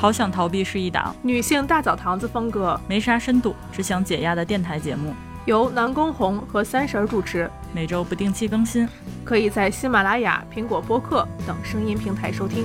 [0.00, 5.14] 好想逃避是一档女性大澡堂子风格，没啥深度，只想解压的电台节目，
[5.44, 8.88] 由南宫红和三婶儿主持，每周不定期更新。
[9.22, 12.64] 可以在喜马拉雅、苹果播客等声音平台收听。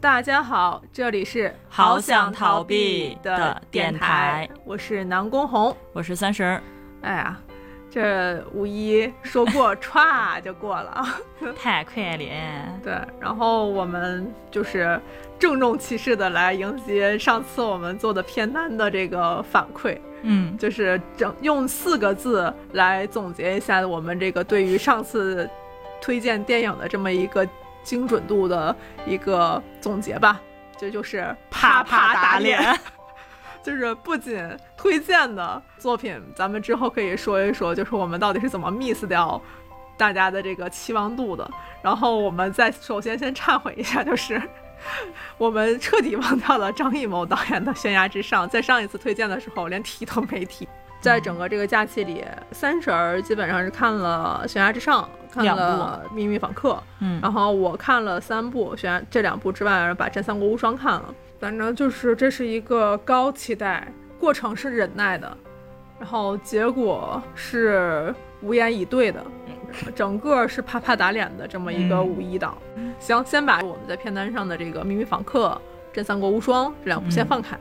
[0.00, 5.76] 大家好，这里是好想逃避的电台我是南宫红。
[5.92, 6.62] 我是三婶儿，
[7.02, 7.36] 哎呀，
[7.94, 11.20] 这五一说过歘就过了啊。
[11.56, 12.80] 太快了。
[12.82, 15.00] 对，然后我们就是
[15.38, 25.48] 郑重其事的来迎接上次我们做的片单的这个反馈，嗯，就是整用四个字来总结一下我们这个对于上次
[26.02, 27.46] 推荐电影的这么一个
[27.84, 28.74] 精准度的
[29.06, 30.40] 一个总结吧，
[30.76, 32.76] 这就是啪啪打脸。
[33.64, 34.46] 就是不仅
[34.76, 39.40] 推荐的作品，咱们之后可以说一说，就是我们到底是怎么 miss 掉
[39.96, 41.50] 大家的这个期望度的。
[41.82, 44.40] 然后我们再首先先忏悔一下，就是
[45.38, 50.68] 我们彻底忘掉了张艺谋导演的《悬崖之上》，在上一次推荐的时候连提都没提。
[51.00, 55.02] 在整个这个假期里，三婶儿基本上是看了《悬崖之上》，
[55.34, 61.14] 看两了《秘密访客》，嗯然后我看了三部，悬崖这两部之外，把《真三国无双》看了。
[61.38, 65.36] 反正就是这是一个高期待，过程是忍耐的，
[65.98, 69.24] 然后结果是无言以对的，
[69.94, 72.56] 整个是啪啪打脸的这么一个嗯五一档。
[72.98, 75.48] 行，先把我们在片单上的这个《秘密访客》
[75.94, 77.58] 《真三国无双》这两部先嗯放开，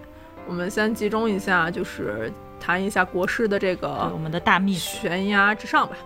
[0.48, 5.98] 我们先集中一下，就是谈一下国师的这个我们的大秘，悬崖之上吧。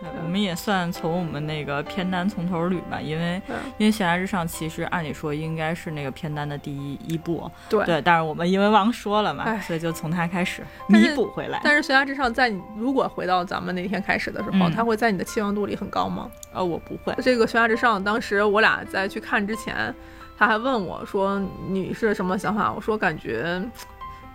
[0.00, 3.40] 对我们也算从我们那个片单从头捋吧，因为
[3.78, 11.60] 因为悬崖之上其实按理说应该是那个片单的第一一部，对对，但是我们因为忘说了嘛，哎所以就从它开始弥补回来。
[11.62, 16.30] 但是悬崖之上，在你如果回到咱们那天开始的时候，嗯它会在你的期望度里很高吗？
[16.52, 19.94] 呃，我不会，这个悬崖之上，当时我俩在去看之前，
[20.36, 23.62] 他还问我说：“你是什么想法？”我说：“感觉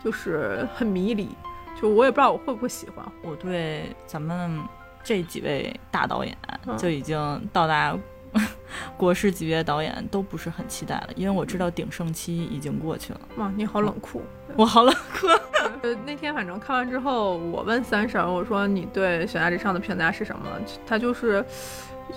[0.04, 1.30] 就是很迷离，
[1.80, 3.06] 就我也不知道我会不会喜欢。
[3.22, 4.58] 我对咱们
[5.04, 7.98] 这几位大导演嗯就已经到达
[8.96, 14.22] 国师级别导演都不是很期待了，因为我知道鼎盛期已经过去了。”哇，你好冷酷。
[14.56, 15.28] 我好冷酷，
[15.82, 20.46] 呃，那天反正看完之后，我问三婶儿，我说：“你对悬崖之上的评价是什么？”
[20.86, 21.44] 他就是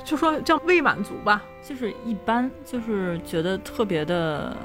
[0.05, 1.43] 就说叫未满足吧。
[1.63, 4.57] 就是一般，就是觉得特别的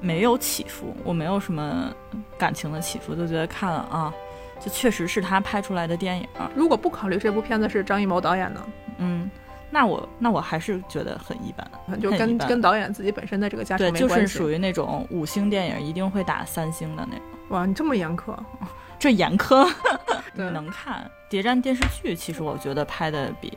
[0.00, 1.90] 没有起伏，我没有什么
[2.36, 4.12] 感情的起伏，就觉得看了啊，
[4.60, 8.60] 就确实是他拍出来的电影，如果不考虑这部片子是张艺谋导演呢，
[8.98, 9.30] 嗯，
[9.70, 12.00] 那我那我还是觉得很一般。
[12.00, 14.38] 就跟跟导演自己本身的这个家对，就是庭没关系。
[14.38, 17.24] 属于那种五星电影一定会打三星的那种。
[17.50, 18.34] 哇，你这么严苛。
[18.98, 19.62] 这严苛，
[20.32, 23.52] 你对能看谍战电视剧，其实我觉得拍的比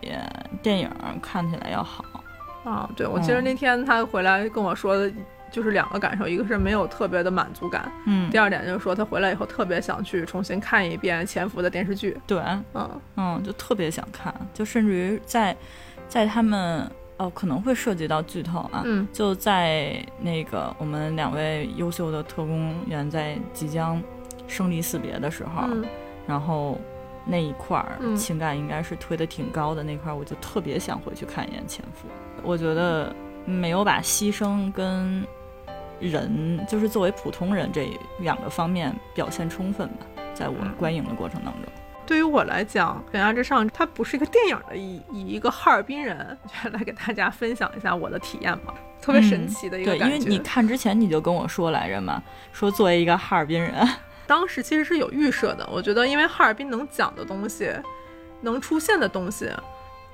[0.62, 2.04] 电影看起来要好。
[2.66, 5.10] 啊，对，我记得嗯那天他回来跟我说的，
[5.52, 8.30] 就是两个感受，一个是没有特别的满足感，嗯。
[8.30, 12.18] 第，二点就是说他回来以后特别想去重新看一遍《潜伏》的电视剧。
[12.28, 12.40] 对，
[12.74, 15.56] 嗯，嗯，就特别想看，就甚至于在
[16.08, 19.08] 在他们哦可能会涉及到剧透啊，嗯。
[19.12, 24.02] 就在那个我们两位优秀的特工员在即将
[24.48, 25.86] 生离死别的时候，嗯。
[26.28, 26.80] 然后
[27.26, 28.16] 那一块儿、嗯。
[28.16, 32.08] 情感应该是推的挺高的那块儿，我就特别想回去看一眼《潜伏》。
[32.44, 33.14] 我觉得
[33.46, 35.26] 没有把牺牲跟
[36.00, 37.90] 人，就是作为普通人这
[38.20, 41.64] 两个方面表现充分吧，在我嗯观影的过程当中。
[42.06, 46.36] 对于我来讲，《悬崖之上》它不是一个电影的，以以一个哈尔滨人
[46.72, 50.16] 来给大家分享一下我的体验吧，特别神奇的一个嗯对，感觉。
[50.16, 53.88] 因为你看之前你就跟我说来着嘛，说作为一个哈尔滨人，
[54.26, 57.72] 当时其实是有预设的，我觉得因为哈尔滨能讲的东西，
[58.42, 59.48] 能出现的东西，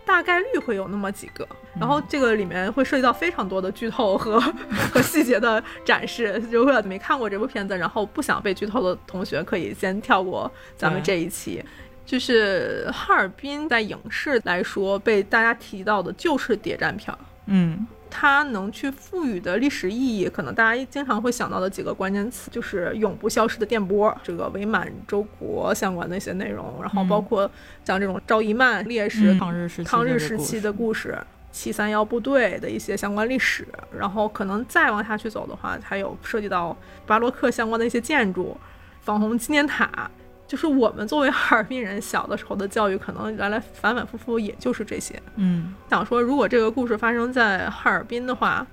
[0.05, 1.47] 大概率会有那么几个。
[1.79, 4.39] 然后这个里面会涉及到非常多的剧透和
[4.93, 6.41] 和细节的展示。
[6.49, 11.63] 如果没看过这部片子，然后不想被剧透的同学，可以先跳过咱们这一期。
[12.05, 17.19] 就是哈尔滨在影视来说，被大家提到的就是谍战片儿。
[17.47, 17.85] 嗯
[18.17, 27.49] 它能去赋予的历史意义，可能大家经常会想到的几个关键词，就是永不消失的电波，这个伪满洲国相关的一些内容，然后包括
[27.83, 31.17] 像这种赵一曼烈士、嗯抗日时期抗日时期的故故事。
[31.51, 33.65] 七三幺部队的一些相关历史，
[33.97, 36.75] 然后可能再往下去走的话，还有涉及到
[37.05, 38.57] 巴洛克相关的一些建筑，
[38.99, 40.11] 防洪纪念塔。
[40.47, 45.21] 就是我们作为 哈尔滨人，小的时候的教育，可能来来反反复复也就是这些。
[45.35, 48.65] 嗯，想说，如果这个故事发生在哈尔滨的话，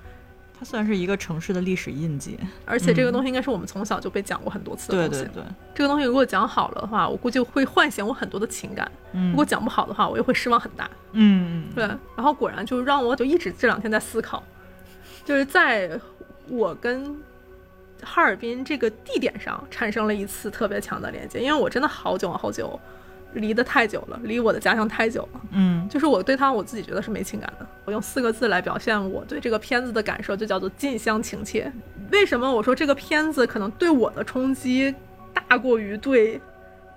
[0.57, 2.37] 它算是一个城市的历史印记。
[2.63, 5.23] 而且这个东西应该是我们从小就被讲过很多次的东西。
[5.25, 10.89] 对对对，这个东西如果讲好了的话，我估计会唤醒我很多的情感；嗯如果讲不好的话，我又会失望很大。
[11.13, 11.83] 嗯对，
[12.15, 14.43] 然后果然就让我就一直这两天在思考，
[15.25, 15.99] 就是在
[16.47, 17.15] 我跟
[18.05, 22.79] 哈尔滨这个地点上产生了一次特别强的连接，因为我真的好久好久
[23.33, 25.41] 离得太久了，离我的家乡太久了。
[25.51, 27.65] 嗯就是我对它我自己觉得是没情感的。
[27.85, 31.71] 我用四个字来表现我对这个片子的感受，就叫做近乡情怯。
[32.11, 34.93] 为什么我说这个片子可能对我的冲击
[35.33, 36.39] 大过于对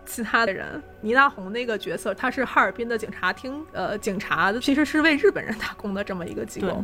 [0.05, 0.81] 其他的人？
[1.01, 6.77] 倪大红那个角色，他是哈尔滨的警察厅，呃，警察其实是为日本人打工的这么一个机构对。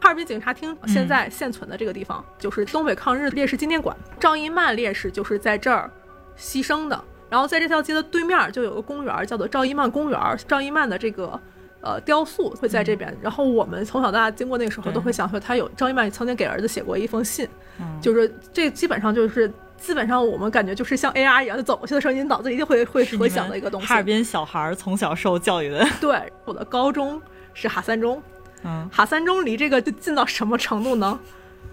[0.00, 5.90] 哈尔滨警察厅现在现存的这个地方，就是东北抗日烈士纪念馆，赵一曼烈士就是在这儿
[6.38, 7.04] 牺牲的。
[7.28, 10.18] 然后在这条街的对面就有个公园，叫做赵一曼公园。
[10.48, 11.38] 赵一曼的这个
[11.80, 13.16] 呃雕塑会在这边。
[13.22, 17.48] 然后我们从小到大经过那个时候，都会想说，他有赵一曼曾经给儿子写过一封信，
[17.78, 23.86] 嗯就是这基本上就是基本上我们感觉就是像 AR 一样，就走过去的时候，你脑子一定会会是回想的一个东西。
[23.86, 27.22] 哈尔滨小孩儿从小受教育的，对，我的高中
[27.54, 28.20] 是哈三中，
[28.62, 31.18] 嗯哈三中离这个就近到什么程度呢？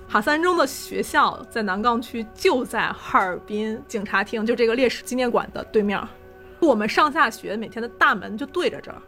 [0.08, 6.02] 哈三中的学校在南岗区，就在哈尔滨警察厅，就这个烈士纪念馆的对面。
[6.60, 9.02] 我们上下学每天的大门就对着这儿，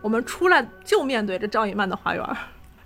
[0.00, 2.36] 我们出来就面对着赵一曼的花园。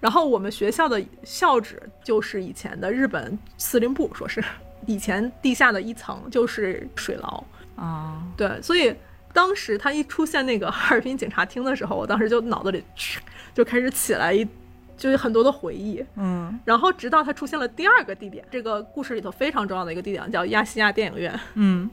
[0.01, 4.43] 然后我们学校的校址就是以前的日本司令部，说是
[4.87, 7.45] 以前地下的一层就是水牢。
[7.77, 8.95] 啊，对，所以
[9.33, 12.83] 当时他一出现那个哈尔滨警察厅的时候，我当时就脑子里
[13.55, 14.47] 就开始起来一
[14.97, 16.05] 就是很多的回忆。
[16.17, 21.39] 嗯然后直到他出现了第二个地点，这个故事里头非常重要的一个地点叫亚细亚电影院。
[21.55, 21.91] 嗯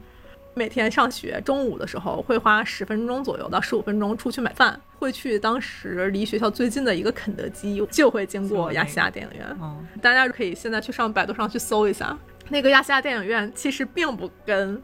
[0.53, 9.57] 每天上学中午的时候会花十分钟左右到十五分钟出去买饭，会去当时离学校最近的一个肯德基，就会经过亚细亚电影院。
[9.61, 12.17] 嗯大家可以现在去上百度上去搜一下，
[12.49, 14.81] 那个亚细亚电影院其实并不跟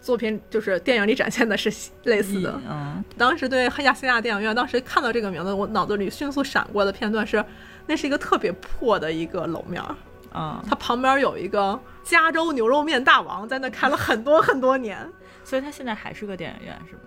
[0.00, 1.70] 作品就是电影里展现的是
[2.04, 2.60] 类似的。
[2.68, 7.44] 嗯当时对亚细亚电影院，当时看到这个名字，我脑子里迅速闪过的片段是，
[7.86, 9.94] 那是一个特别破的一个楼面儿，
[10.34, 15.06] 嗯，它旁边有一个加州牛肉面大王在那开了很多很多年。
[15.42, 17.00] 所以它现在还是个电影院是吗？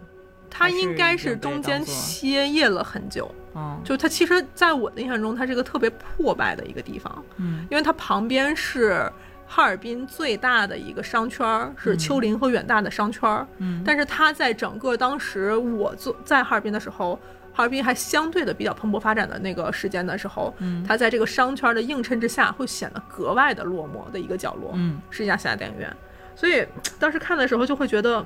[0.49, 3.79] 它应该是中间歇业了很久，嗯。
[3.83, 7.65] 就它其实在我的印象中，它是一个特别破败的一个地方，嗯。
[7.71, 9.09] 因为它旁边是
[9.55, 17.19] 哈尔滨最大的一个商圈儿，是丘陵和远大的商圈儿，嗯，但是它在整个当时我做在哈尔滨的时候，
[17.53, 20.83] 哈尔滨还相对的比较蓬勃发展的那个时间的时候，嗯。
[20.87, 24.99] 它在这个商圈的映衬之下，会显得格外的落寞的一个角落，嗯。
[25.11, 25.95] 是亚细亚电影院。
[26.35, 26.65] 所以
[26.97, 28.25] 当时看的时候就会觉得，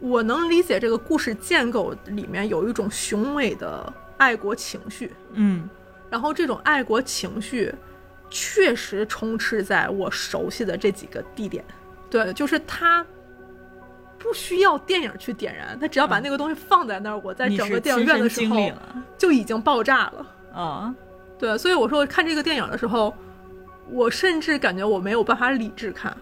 [0.00, 5.68] 我能理解这个故事建构里面有一种雄伟的爱国情绪，嗯。
[6.08, 7.70] 然后这种爱国情绪
[8.30, 11.64] 确实充斥在我熟悉的这几个地点。
[12.10, 13.04] 对，就是它
[14.18, 18.70] 不需要电影去点燃，它只要把那个东西放在那儿，我在整个电影院的时候
[19.18, 20.26] 就已经爆炸了。
[20.54, 20.94] 啊
[21.36, 23.12] 对，所以我说我看这个电影的时候，
[23.90, 26.16] 我甚至感觉我没有办法理智看。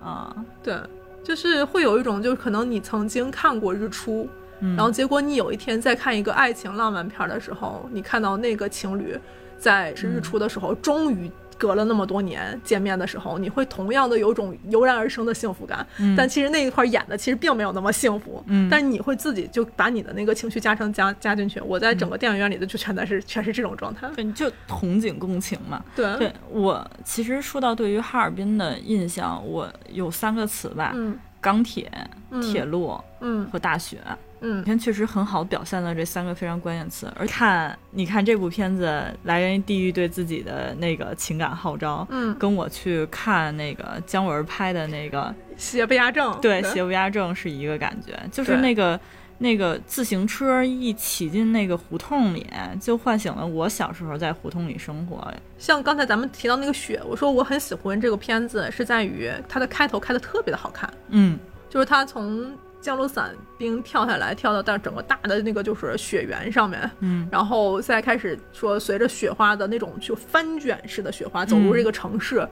[0.00, 0.76] 啊，对，
[1.22, 4.28] 就是会有一种，就是可能你曾经看过日出，
[4.60, 9.16] 嗯然后结果你有一天在看一个爱情浪漫片儿的时候，你看到那个情侣
[9.58, 15.84] 在是日出的时候，终于隔了那么多年见面的时候，你会同样的有种油然而生的幸福感。
[15.98, 21.60] 嗯但其实那一块儿演的其实并没有那么幸福，嗯但是你会自己就把你的那个情绪加成加加进去。
[21.60, 24.08] 我在整个电影院里的就全在是全是这种状态。
[24.14, 25.82] 对，就同景共情嘛。
[25.96, 31.90] 对，对我其实说到对于哈尔滨的印象，我有三个词吧：嗯钢铁、
[32.30, 33.98] 嗯铁路嗯和大雪。
[34.40, 37.12] 嗯片确实很好表现了这三个非常关键词。
[37.16, 48.98] 而看你看这部片子来源于地狱对自己的那个情感号召，嗯，跟我去看那个姜文拍的那个邪不压正，对邪不压正是一个感觉，就是那个。
[49.40, 52.44] 那个自行车一骑进那个胡同里，
[52.80, 55.32] 就唤醒了我小时候在胡同里生活。
[55.56, 61.38] 像刚才咱们提到那个雪，我说我很喜欢这个片子，是在于它的开头开的特别的好看，嗯
[61.70, 67.28] 就是它从降落伞兵跳下来，跳到到整个大的那个就是雪原上面，嗯。
[67.30, 72.46] 然后再开始说随着雪花的那种就翻卷式的雪花走入这个城市，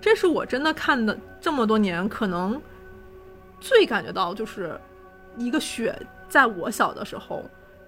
[0.00, 2.60] 这是我真的看的这么多年可能
[3.60, 4.78] 最感觉到就是
[5.36, 5.98] 一个雪
[6.28, 7.42] 在我小的时候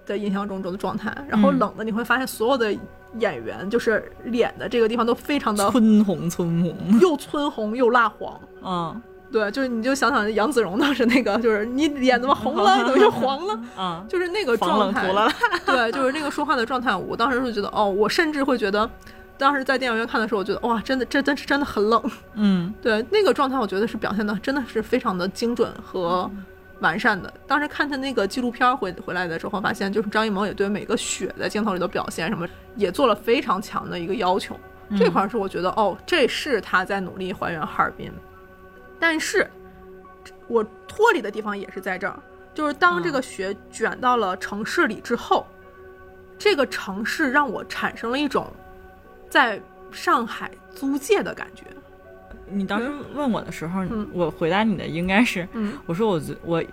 [0.05, 1.59] 的印象中中的状态，然后嗯。
[1.59, 2.75] 冷的你会发现所有的
[3.17, 8.39] 演员就是脸的这个地方都非常的村红村红，又 皴红又蜡黄。
[8.63, 15.11] 嗯对，就是你就想想杨子荣当时那个，就是你脸怎么红了， 怎么又黄了，嗯，就是那个状态。
[15.11, 15.29] 了，
[15.65, 18.89] 对，就是那个说话的状态，我当时就觉得，哦，我甚至会觉得，
[19.37, 22.01] 当时在电影院看的时候，我觉得哇，真的这真是真的很冷。
[22.33, 26.29] 嗯 对那个状态，我觉得是表现的真的是非常的精准和
[26.79, 27.31] 完善的。
[27.45, 34.59] 当时看他那个纪录片回回来的时候，发现就是张艺谋也对每个雪在镜头里的表现什么也做了非常强的一个要求。
[34.97, 38.11] 这块儿是我觉得哦，这是他在努力还原哈尔滨，
[38.99, 39.49] 但是
[40.47, 42.19] 我脱离的地方也是在这儿，
[42.53, 45.47] 就是当这个雪卷到了城市里之后，
[46.37, 48.51] 这个城市让我产生了一种
[49.29, 51.63] 在上海租界的感觉。
[52.51, 54.09] 你当时问我的时候，嗯。
[54.11, 55.77] 我回答你的应该是，嗯。
[55.85, 56.63] 我说我我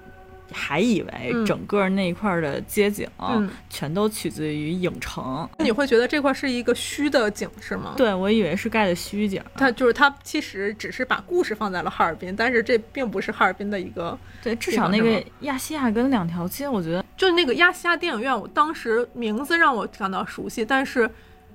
[0.53, 7.95] 还以为嗯整个那一块儿的街景、嗯全都取自于影城，你会觉得这块是一个虚的景是吗？
[7.97, 9.43] 对我以为是盖的虚景。
[9.55, 21.11] 它就是它其实只是把故事放在了哈尔滨，但是这并不是哈尔滨的一个，对，至少那个亚细亚跟两条街，我觉得就是那个亚细亚电影院，我当时名字让我感到熟悉，但是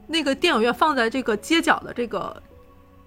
[0.07, 2.41] 那个电影院放在这个街角的这个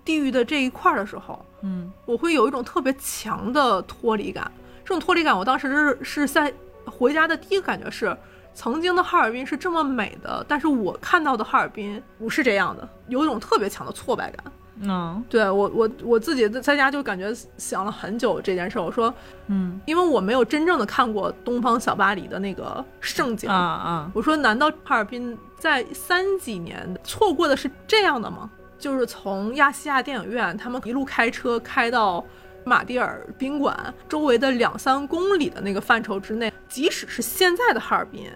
[0.04, 4.50] 地域的这一块儿的时候，嗯我会有一种特别强的脱离感。
[4.84, 6.52] 这种脱离感，我当时是是在
[6.84, 8.14] 回家的第一个感觉是，
[8.54, 14.52] 曾经的哈尔滨是这么美的，但是我看到的哈尔滨不是这样的，有一种特别强的挫败感。
[14.82, 19.14] 嗯对我我我自己在家就感觉想了很久这件事儿，我说，
[19.46, 28.50] 嗯因为我没有真正的看过东方小巴黎的那个盛景啊啊，我说，难道哈尔滨在三几年错过的是这样的吗？
[28.76, 32.22] 就是从亚细亚电影院，他们一路开车开到
[32.64, 38.30] 马蒂尔宾馆周围的两三公里的那个范畴之内，即使是现在的哈尔滨，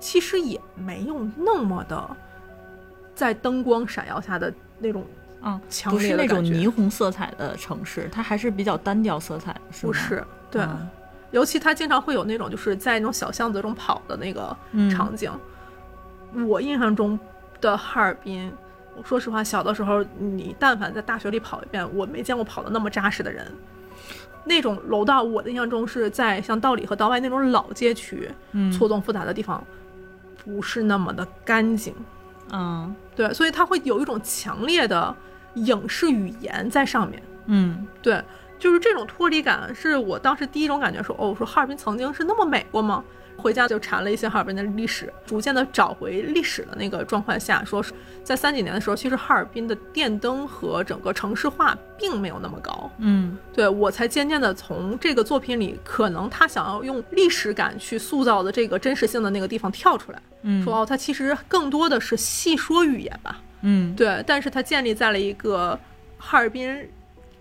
[0.00, 2.16] 其实也没有那么的
[3.14, 5.04] 在灯光闪耀下的那种
[5.42, 9.86] 嗯，强不是那种霓虹色彩的城市，它还是比较单调色彩，是？
[9.86, 10.62] 不是对。
[10.62, 10.88] 嗯
[11.30, 15.30] 尤其它经常会有那种就是在那种小巷子中跑的那个嗯场景。
[16.46, 17.20] 我印象中
[17.60, 18.67] 的哈尔滨，我
[19.04, 23.46] 说实话，小的时候你但凡在大学里跑一遍，我没见过跑的那么扎实的人。
[24.44, 29.62] 那种楼道，我的印象中是在像道里和道外那种老街区，嗯错综复杂的地方，
[30.42, 31.94] 不是那么的干净。
[32.50, 35.14] 嗯对，所以它会有一种强烈的
[35.54, 37.22] 影视语言在上面。
[37.44, 38.22] 嗯对，
[38.58, 43.04] 就是这种脱离感，是我当时第一种感觉说，哦，我说哈尔滨曾经是那么美过吗？
[43.38, 47.92] 回家就查了一些哈尔滨的历史，逐渐的找回历史的那个状况下，说是
[48.24, 52.90] 在三几年的时候，其实哈尔滨的电灯和整个城市化并没有那么高。
[52.98, 63.40] 嗯对我才渐渐的从这个作品里，可能他想要用历史感去塑造的这个真实性的那个地方跳出来，嗯，说哦，它其实更多的是细说语言吧。
[63.62, 65.78] 嗯对，但是它建立在了一个
[66.16, 66.88] 哈尔滨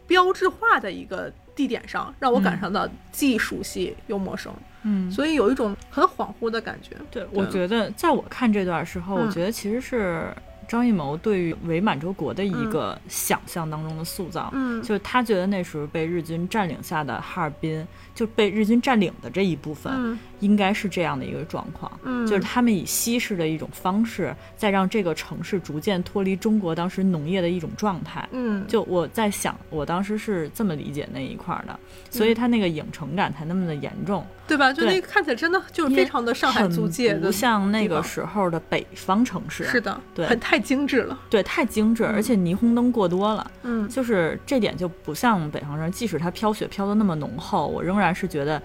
[0.05, 6.95] 标志化的一个地点上，让我感受到既熟悉又陌生，嗯，所以有一种很恍惚的感觉。
[7.09, 10.31] 对，我觉得在我看这段时候，我嗯觉得其实是
[10.67, 14.79] 张艺谋对于伪满洲国的一个想象当中的塑造，嗯。
[14.83, 17.85] 就是他觉得那时候被日军占领下的哈尔滨，
[18.17, 21.91] 就被日军占领的这一部分，嗯应该是这样的一个状况。
[22.03, 28.27] 嗯，就是他们以西式的一种方式，在让这个城市逐渐脱离中国当时农业的一种状态。
[28.31, 34.25] 嗯，就我在想，我当时是这么理解那一块儿的，所嗯以他那个影城感才那么的严重。
[34.47, 34.71] 对吧？
[34.71, 39.65] 就那个看起来真的就是非常的上海租界的，不像那个时候的北方城市。
[39.65, 41.19] 是的，对很太精致了。
[41.29, 45.91] 对，太精致，而且霓虹灯过多了，嗯就是这点就不像北方人。
[45.91, 48.61] 即使它飘雪飘的那么浓厚，我仍然是觉得，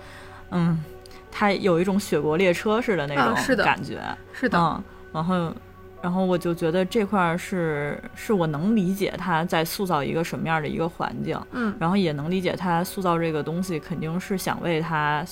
[0.50, 0.82] 嗯，
[1.30, 4.00] 它有一种雪国列车似的那种感觉。
[4.32, 4.82] 是的，嗯，
[5.12, 5.54] 然后，
[6.02, 15.24] 然后我就觉得这块儿是是我能理解他在塑造一个什么样的一个环境，嗯然后也能理解他塑造这个东西肯定是想为他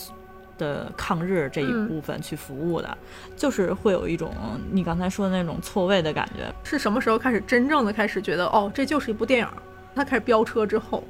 [0.58, 2.98] 的抗日这一嗯部分去服务的，
[3.36, 4.32] 就是会有一种
[4.70, 6.52] 你刚才说的那种错位的感觉。
[6.62, 9.48] 是什么时候开始真正的开始觉得哦，这就是一部电影？
[9.92, 11.02] 他开始飙车之后，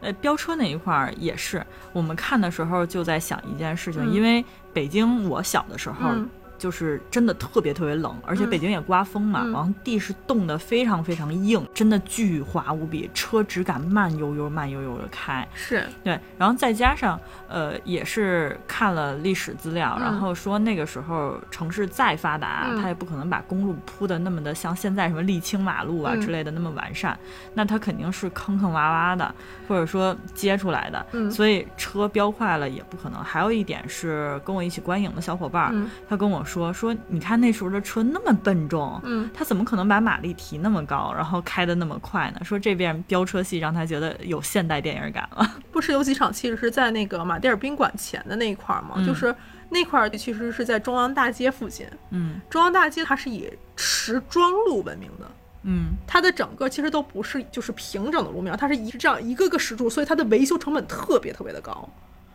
[0.00, 6.10] 呃，飙车那一块儿也是，我们看的时候就在想一件事情，嗯因为北京我小的时候。
[6.10, 8.50] 嗯就是真的特别特别冷，而且嗯。
[8.50, 9.52] 北京也刮风嘛，嗯。
[9.52, 15.46] 然后地是冻得非常非常硬，真的巨滑无比，车只敢慢悠悠慢悠悠的开。
[15.54, 15.86] 是。
[16.02, 20.02] 对，然后再加上呃，也是看了历史资料，嗯。
[20.02, 22.80] 然后说那个时候城市再发达，嗯。
[22.80, 26.20] 它也不可能把公路铺的那么的像现在什么沥青马路啊嗯。
[26.20, 27.18] 之类的那么完善，
[27.54, 29.34] 那它肯定是坑坑洼洼的，
[29.68, 31.30] 或者说接出来的，嗯。
[31.30, 33.22] 所以车飙快了也不可能。
[33.22, 35.90] 还有一点是跟我一起观影的小伙伴儿，嗯。
[36.08, 42.44] 他跟我说说，你看那时候的车那么笨重，嗯他怎么可能把马力提那么高，然后开的那么快呢？
[42.44, 45.56] 说这边飙车戏让他觉得有现代电影感了。
[45.72, 48.94] 不是有几场其实是在那个马迭尔宾馆前的那一块儿吗？
[48.96, 49.34] 嗯就是
[49.68, 51.86] 那块儿其实是在中央大街附近。
[52.10, 55.30] 嗯中央大街它是以时装路闻名的，
[55.64, 61.88] 嗯它的整个其实都不是就是平整的路面，它是一这样一个个石柱，所以它的维修成本特别特别的高。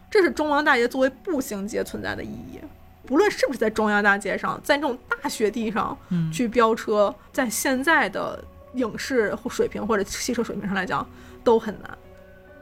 [0.10, 2.60] 这是中央大街作为步行街存在的意义。
[3.05, 8.43] 不论是不是在中央大街上，在这种大雪地上嗯去飙车，在现在的
[8.75, 11.05] 影视水平或者汽车水平上来讲，
[11.43, 11.98] 都很难，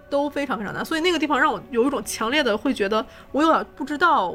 [0.09, 0.83] 都非常非常难。
[0.83, 4.33] 所以那个地方让我有一种强烈的会觉得，我有点不知道，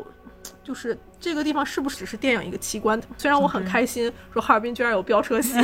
[0.62, 3.00] 就是这个地方是不是只是电影一个奇观？
[3.16, 5.54] 虽然我很开心，说哈尔滨居然有飙车戏，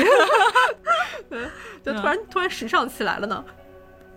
[1.28, 1.44] 对，
[1.85, 3.44] 就突然突然时尚起来了呢。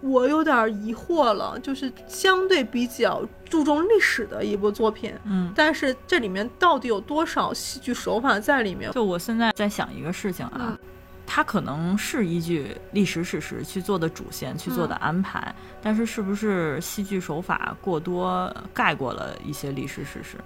[0.04, 8.92] 我有点疑惑了，就是相对比较注重历史的一部作品，嗯，但是这里面到底有多少戏剧手法在里面？
[8.92, 10.78] 就我现在在想一个事情啊，嗯
[11.26, 20.38] 它可能是依据历史史实去做的主线去做的安排，但是是不是戏剧手法过多盖过了一些历史史实？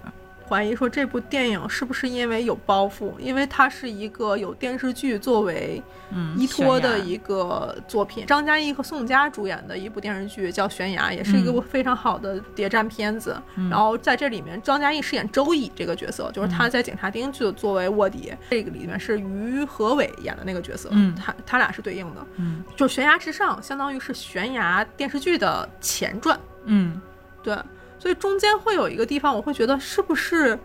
[0.48, 8.24] 怀疑说这部电影是不是因为有包袱，因为它是一个有电视剧作为嗯，依托的一个作品。
[8.24, 13.40] 张嘉译和宋佳主演的一部电视剧叫《悬崖》，也是一个嗯非常好的谍战片子。
[13.56, 18.32] 嗯然后在这里面，张嘉译饰演周乙这个角色，就是他在警察厅就作为卧底。
[18.48, 22.26] 这个里面是于和伟演的那个角色，嗯他他俩是对应的。
[22.36, 26.38] 嗯就《悬崖之上》相当于是《悬崖》电视剧的前传。
[26.64, 27.00] 嗯
[27.42, 27.56] 对，
[27.98, 30.58] 所以中间会有一个地方，我会觉得是不是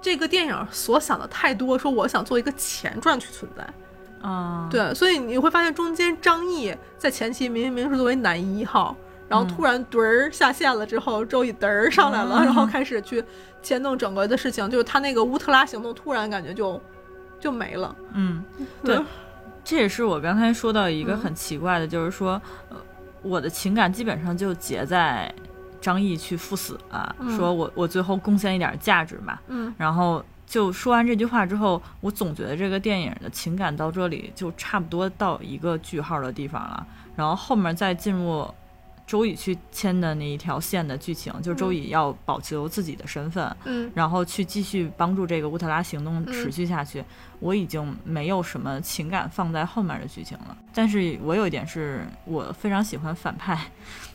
[0.00, 3.66] 这个电影所想的太多，说我想做一个前传去存在。
[4.28, 8.96] 啊，对，所以你会发现中间张译在前期明明是作为男一号，
[9.28, 13.24] 然后突然嘚儿下线了之后，周乙嘚儿上来了，嗯然后开始去
[13.62, 16.80] 牵动整个的事情，就是他那个乌特拉行动突然感觉就
[17.40, 17.96] 就没了。
[18.14, 18.44] 嗯，
[18.84, 19.00] 对，
[19.64, 22.76] 这也是我刚才说到一个嗯很奇怪的，就是说，呃，
[23.22, 25.34] 我的情感基本上就结在
[25.82, 27.36] 张译去赴死啊，嗯。
[27.36, 29.74] 说我我最后贡献一点价值嘛，嗯。
[29.76, 36.86] 然后就说完这句话之后，我总觉得这个电影的情感到这里就差不多到一个句号的地方了，
[37.16, 38.48] 然后后面再进入
[39.06, 43.90] 周乙去牵的那一条线的剧情，就是周乙要保留自己的身份，嗯。
[43.94, 46.32] 然后去继续帮助这个乌特拉行动嗯。
[46.32, 47.04] 持续下去。
[47.42, 53.54] 我已经没有什么情感放在后面的剧情了，但是我有一点是我非常喜欢反派，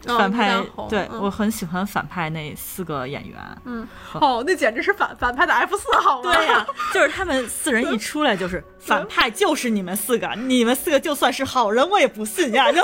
[0.08, 3.38] 哦反派对、嗯我很喜欢反派那四个演员。
[3.66, 6.32] 嗯，哦，那简直是反反派的 F 四好吗？
[6.34, 12.72] 对呀、 就是他们四人一出来就是反派，就是你们四个， 你们四个就算是好人，我也不信呀。
[12.72, 12.82] 就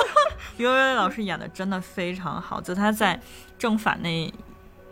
[0.57, 3.17] 于薇薇老师演的真的非常好，就他在
[3.57, 4.29] 正反那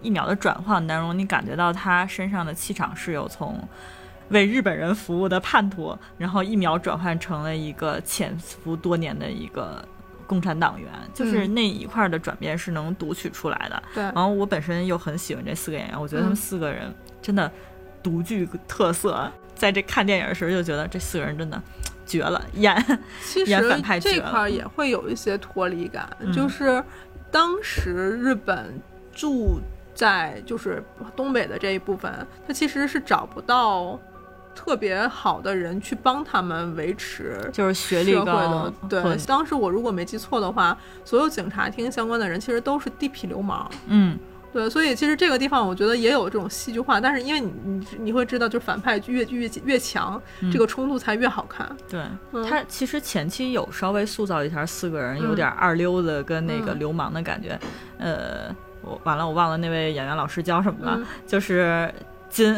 [0.02, 3.60] 一秒的转换当中，你感觉到他身上的气场是有从
[4.32, 9.84] 为日本人服务的叛徒，然后一秒转换成了一个潜伏多年的一个
[10.26, 13.84] 共产党员，就是那一块的转变是能读取出来的。
[13.94, 17.52] 对然后我本身又很喜欢这四个演员，我觉得他们嗯四个人真的
[18.02, 19.32] 独具特色。
[19.54, 21.62] 在这看电影的时候就觉得这四个人真的
[22.04, 22.76] 绝了，演
[23.24, 26.84] 其实演反派这块儿也会有一些脱离感，嗯就是
[27.30, 28.82] 当时日本
[29.14, 29.60] 住
[29.94, 30.84] 在就是
[31.16, 32.12] 东北的这一部分，
[32.48, 34.00] 他其实是找不到
[34.56, 37.50] 特别好的人去帮他们维持。
[37.52, 44.18] 就是学历社会高的，对，当时我如果没记错的话，所有警察厅相关的人其实都是地痞流氓，嗯
[44.54, 51.74] 对，所以其实这个地方我觉得也有这种戏剧化，但是因为你你你会知道，就是反派越越越强，嗯这个冲突才越好看。
[51.90, 57.58] 对嗯他其实前期有稍微塑造一下四个人有点二溜子跟那个嗯流氓的感觉，
[57.98, 61.90] 呃，我完了我忘了那位演员老师叫什么了，嗯就是
[62.30, 62.54] 金。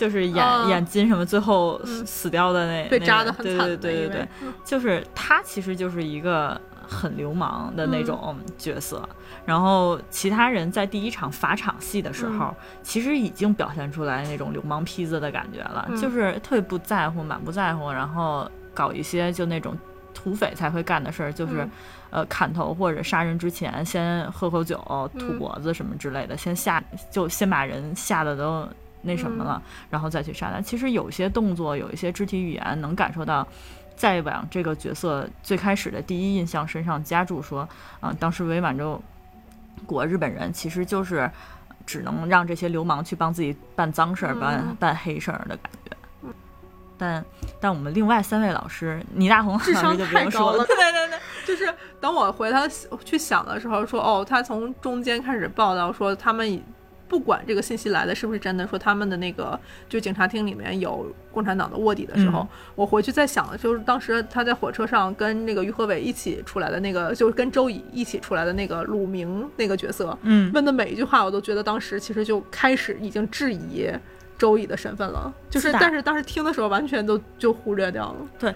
[0.00, 4.54] 就是演、啊演金什么，最后死掉的那被那个扎的很惨对对对对对，嗯。
[4.64, 6.58] 就是他其实就是一个
[6.88, 8.04] 很流氓的那嗯。
[8.06, 9.06] 种角色，
[9.44, 15.96] 然后其他人在第一场法场戏的时候，嗯其实已经表现出来那种流氓坯子的感觉了，嗯。
[16.00, 19.76] 就是特别不在乎，满不在乎，然后搞一些就那种
[20.14, 21.70] 土匪才会干的事儿，就是、嗯。
[22.10, 24.78] 呃砍头或者杀人之前先喝口酒、
[25.18, 25.38] 吐嗯。
[25.38, 28.66] 脖子什么之类的，先吓就先把人吓得都。
[29.02, 30.60] 那什么了，然后再去杀他。
[30.60, 33.46] 其实有些动作，有一些肢体语言，能感受到
[33.96, 37.68] 在往这个角色最开始的第一印象身上加注说，
[38.00, 39.00] 啊、当时伪满洲
[39.86, 41.30] 国日本人其实就是
[41.86, 44.76] 只能让这些流氓去帮自己办脏事儿、办嗯。
[44.78, 45.90] 办黑事儿的感觉。
[46.98, 47.24] 但
[47.58, 52.68] 但我们另外三位老师，倪大红智商太高了 对对对，就是等我回他
[53.02, 56.62] 去想的时候说，哦，他从中间开始报道说他们以
[57.10, 62.48] 不管这个信息来的是不是真的，说他们的那个就警察厅里面有共产党的卧底的时候，嗯。
[62.76, 70.52] 我回去在想的就是当时他在火车上跟那个于和伟一起出来的那个，就是跟周乙一起出来的那个鲁明那个角色，嗯。
[70.54, 73.90] 问的每一句话，我都觉得当时其实就开始已经质疑
[74.38, 78.18] 周乙的身份了，就是但是当时听的时候完全都就忽略掉了。
[78.38, 78.54] 对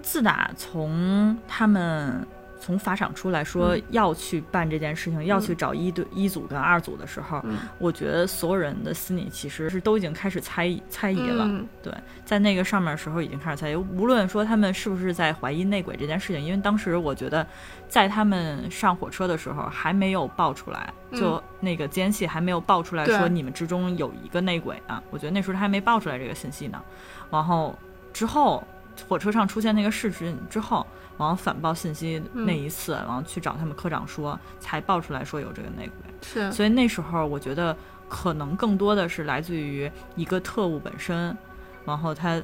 [0.00, 2.26] 自打从他们
[2.60, 3.82] 从法场出来说嗯。
[3.90, 7.58] 要去办这件事情，要去找一对一组跟二组的时候，嗯。
[7.78, 11.44] 我觉得所有人的心里其实是都已经开始猜疑猜疑了。
[11.44, 11.66] 嗯。
[11.82, 11.92] 对，
[12.24, 17.46] 在那个上面的时候已经开始猜疑，无论说他们是不是在怀疑内鬼这件事情，因为当时我觉得
[17.88, 21.20] 在他们上火车的时候还没有爆出来，嗯。
[21.20, 26.82] 就那个奸细还没有爆出来说你们之中有一个内鬼啊，我觉得那时候他还没爆出来这个信息呢。
[27.30, 27.76] 然后
[28.12, 28.62] 之后
[29.08, 30.86] 火车上出现那个事实之后，
[31.18, 32.46] 然后反报信息嗯。
[32.46, 36.14] 那一次，然后去找他们科长说，才爆出来说有这个内鬼。
[36.22, 37.76] 是，所以那时候我觉得
[38.08, 41.36] 可能更多的是来自于一个特务本身，
[41.84, 42.42] 然后他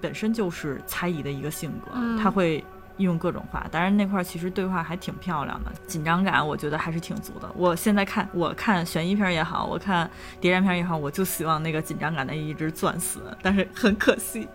[0.00, 2.18] 本身就是猜疑的一个性格，嗯。
[2.18, 2.64] 他会
[2.98, 3.66] 用各种话。
[3.70, 7.50] 当然那块儿其实对话还挺漂亮的，紧张感我觉得还是挺足的。
[7.54, 10.08] 我现在看我看悬疑片儿也好，我看
[10.40, 14.48] 谍战片儿也好，我就希望那个紧张感的一直钻死，但是很可惜。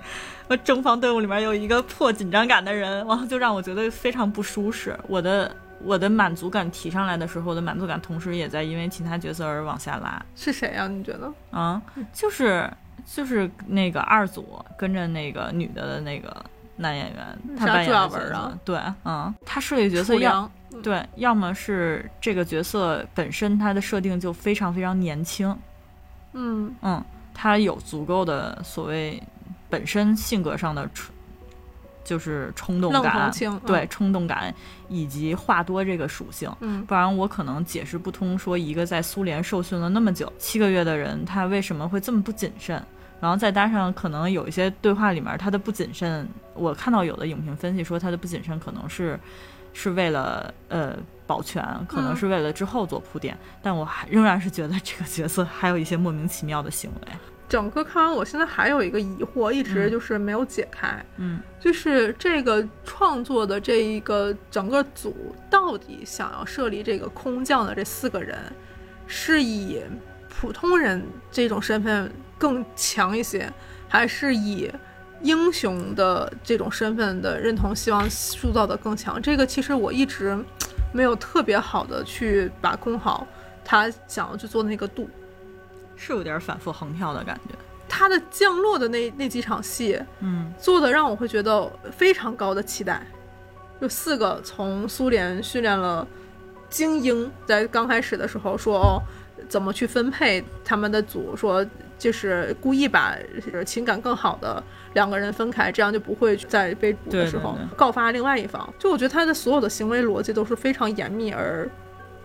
[0.48, 5.00] 我正方队伍里面有一个破紧张感的人，然后就让我觉得非常不舒适。
[5.08, 10.22] 我的我的满足感提上来的时候，我的满足感同时也在因为其他角色而往下拉。
[10.36, 11.32] 是谁呀、你觉得？
[11.52, 12.70] 啊，就是
[13.06, 16.46] 就是那个二组跟着那个女的的那个
[16.82, 20.50] 男演员，他啥扮演的角色啊，对，嗯，他设计角色要
[20.84, 25.56] 对，要么是这个角色本身他的设定就非常非常年轻，
[26.34, 29.22] 嗯嗯，他有足够的所谓
[29.70, 31.14] 本身性格上的冲，
[32.04, 33.32] 就是冲动感
[33.66, 34.54] 对，冲动感
[34.90, 36.52] 以及话多这个属性。
[36.62, 42.82] 嗯，不然我可能解释不通，说一个在苏联受训了那么久七个月的人，他为什么会这么不谨慎？
[43.22, 49.18] 然后再搭上可能有一些对话里面他的不谨慎，我看到有的影评分析说他的不谨慎可能是
[49.72, 52.16] 是为了呃保全，可能嗯。
[52.18, 57.08] 是为了之后做铺垫，但我还仍然是觉得这个角色还有一些莫名其妙的行为。
[57.48, 59.92] 整个看完，我现在还有一个疑惑，一直嗯。
[59.92, 61.40] 就是没有解开，嗯。
[61.60, 68.38] 就是这个创作的这一个整个组到底想要设立这个空降的这四个人，
[69.06, 69.82] 是以
[70.30, 73.48] 普通人这种身份更强一些，
[73.88, 74.68] 还是以
[75.22, 79.22] 英雄的这种身份的认同希望塑造的更强？
[79.22, 80.36] 这个其实我一直
[80.92, 83.28] 没有特别好的去把控好
[83.64, 85.08] 他想要去做的那个度。
[85.96, 87.54] 是有点反复横跳的感觉。
[87.88, 93.06] 他的降落的那那几场戏，嗯做的让我会觉得非常高的期待。
[93.80, 96.08] 就四个从苏联训练了
[96.70, 99.02] 精英，在刚开始的时候说哦，
[99.48, 101.64] 怎么去分配他们的组，说
[102.02, 103.16] 就是故意把
[103.54, 104.62] 呃情感更好的
[104.94, 108.68] 两个人分开，这样就不会在被捕的时候告发另外一方。
[108.80, 111.70] 就我觉得他的所有的行为逻辑都是非常严密而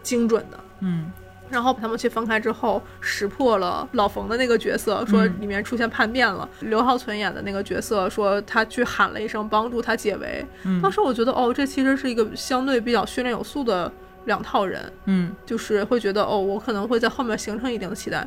[0.03, 0.59] 精准的。
[0.81, 1.12] 嗯
[1.49, 6.49] 然后他们去分开之后，识破了老冯的那个角色，说嗯里面出现叛变了。
[6.61, 10.45] 刘浩存演的那个角色说他去喊了一声帮助他解围。
[10.65, 13.93] 嗯当时我觉得哦，这其实是一个相对比较训练有素的
[14.25, 18.27] 两套人，嗯就是会觉得哦，我可能会在后面形成一定的期待。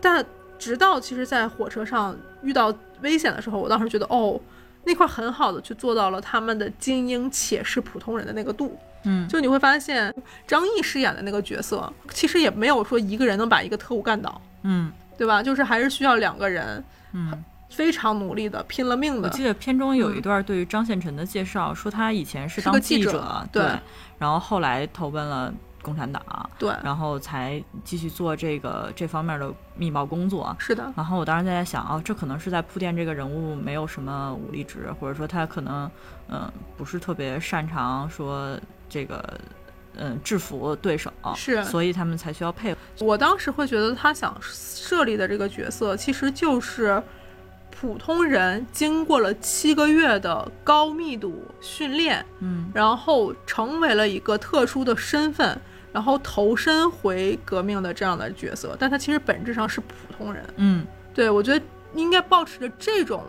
[0.00, 0.24] 但
[0.58, 4.40] 直到其实，在火车上遇到危险的时候，我当时觉得哦，
[4.84, 8.78] 那块很好的去做到了他们的精英且是普通人的那个度。
[9.04, 10.12] 嗯就你会发现，
[10.46, 15.42] 张译饰演的那个角色，其实也没有说一个人能把一个特务干倒，嗯对吧？
[15.42, 17.44] 就是还是需要两个人嗯。
[17.68, 19.28] 非常努力的、拼了命的。
[19.28, 23.72] 我记得片中有一嗯段对于张献臣的介绍，说他以前是当记者，者对对
[24.18, 25.52] 然后后来投奔了
[25.86, 30.54] 共产党，对，然后才继续做这个这方面的密报工作。
[30.58, 35.88] 是的，然后我当时在想，哦，这可能是在铺垫这个人物没有什么武力值，或者说他可能，
[36.28, 39.40] 嗯、不是特别擅长说这个，
[39.94, 41.64] 嗯，制服对手，是。
[41.64, 42.78] 所以他们才需要配合。
[42.98, 47.00] 我当时会觉得他想设立的这个角色，其实就是
[47.70, 52.70] 普通人经过了七个月的高密度训练，嗯。
[52.74, 55.60] 然后成为了一个特殊的身份，
[55.96, 60.44] 然后投身回革命的这样的角色，但他其实本质上是普通人。
[60.56, 60.86] 嗯。
[61.14, 63.24] 对我觉得应该保持着这种，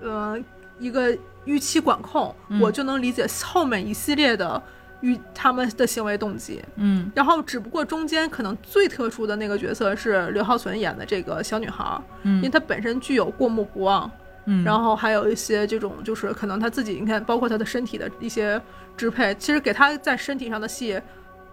[0.00, 0.38] 呃，
[0.78, 2.58] 一个预期管控，嗯。
[2.62, 4.62] 我就能理解后面一系列的
[5.02, 6.64] 与他们的行为动机。
[6.76, 7.12] 嗯。
[7.14, 14.10] 然后，只不过中间可能最特殊的那个角色是刘浩存演的这个小女孩嗯，因为嗯她本身具有过目不忘，
[14.46, 18.58] 嗯，然后还有一些这种就是可能她自己，你看，包括她的身体的一些
[18.96, 20.98] 支配，其实给她在身体上的戏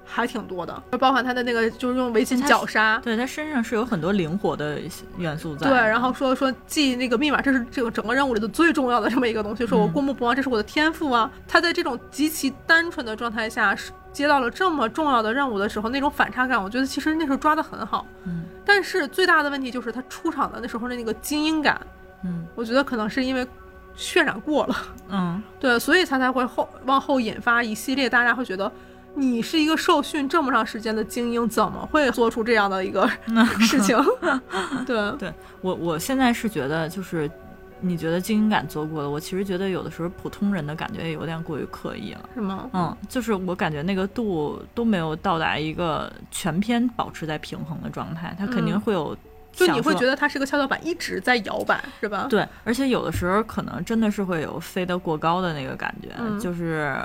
[0.07, 2.99] 还挺多的，包含他的那个就是用围巾绞杀。
[3.03, 4.79] 对他身上是有很多灵活的
[5.17, 5.67] 元素在。
[5.67, 9.65] 对，然后说说记那个密码，这是这个整个任务里的最重要的这么一个东西。
[9.65, 11.29] 说我嗯过目不忘，这是我的天赋啊。
[11.47, 18.05] 他在这种极其单纯的状态下，是接到了这么重要的任务的时候，那种反差感，我觉得其实那时候抓得很好。
[18.25, 21.79] 嗯但是最大的问题就是他出场的那时候的那个精英感，
[22.23, 23.45] 嗯我觉得可能是因为
[23.97, 24.75] 渲染过了，
[25.09, 28.71] 嗯对，所以他才会后往后引发一系列大家会觉得。
[29.15, 33.09] 你是一个受训这么长时间的精英，怎么会做出这样的一个
[33.59, 33.97] 事情？
[34.85, 37.29] 对，对我我现在是觉得就是。
[37.81, 42.29] 你觉得精英感做过了，我其实觉得有的时候普通人的感觉也有点过于刻意了。
[42.33, 42.67] 是吗？
[42.73, 49.15] 嗯，就是我感觉那个度都没有到达一个全篇保持在平衡的状态，它肯定嗯会有
[49.55, 52.27] 就你会觉得它是个跷跷板一直在摇摆，是吧？
[52.29, 56.95] 对，而且有的时候可能真的是会有飞得过高的那个感觉，嗯就是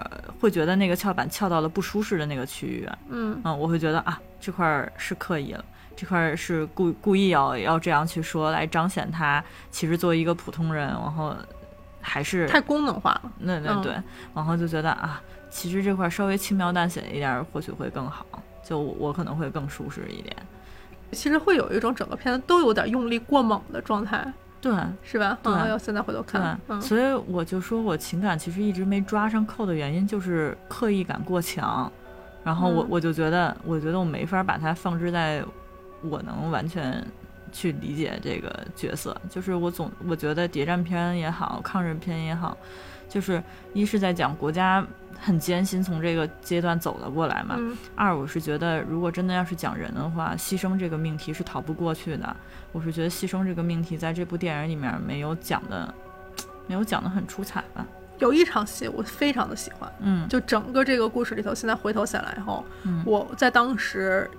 [0.40, 11.36] 会觉得那个翘板翘到了不舒适的那个区域，嗯嗯，我会觉得啊这块儿是刻意了，这块儿是故故意要要这样去说来彰显他其实作为一个普通人，然后
[12.00, 13.20] 还是太功能化了。
[13.24, 13.92] 嗯那那对，
[14.34, 18.26] 然后就觉得啊，其实这块儿稍微轻描淡写一点儿或许会更好，
[18.64, 20.36] 就我我可能会更舒适一点，
[21.12, 24.72] 其实会有一种整个片子都有点用力过猛的状态，对。
[25.02, 25.38] 是吧？
[25.42, 25.52] 对。
[25.52, 26.32] 嗯，要现在回头对。
[26.32, 26.80] 看，，嗯。
[26.80, 31.90] 所以我就说我情感其实一直没抓上扣的原因就是刻意感过强，
[32.44, 32.86] 然后我嗯。
[32.90, 35.44] 我就觉得，我觉得我没法把它放置在
[36.02, 37.04] 我能完全
[37.52, 42.56] 去理解这个角色，就是我总我觉得谍战片也好，抗日片也好，
[43.10, 43.42] 就是
[43.74, 44.86] 一是在讲国家
[45.20, 52.36] 很艰辛从这个阶段走了过来嘛，嗯二我是觉得如果真的要是讲人的话，牺牲这个命题是逃不过去的。
[52.72, 55.92] 我是觉得牺牲这个命题在这部电影里面没有讲的，
[56.68, 57.84] 没有讲的很出彩吧。
[58.20, 64.30] 有一场戏我非常的喜欢，嗯，就整个这个故事里头，现在回头想来以后，嗯我在当时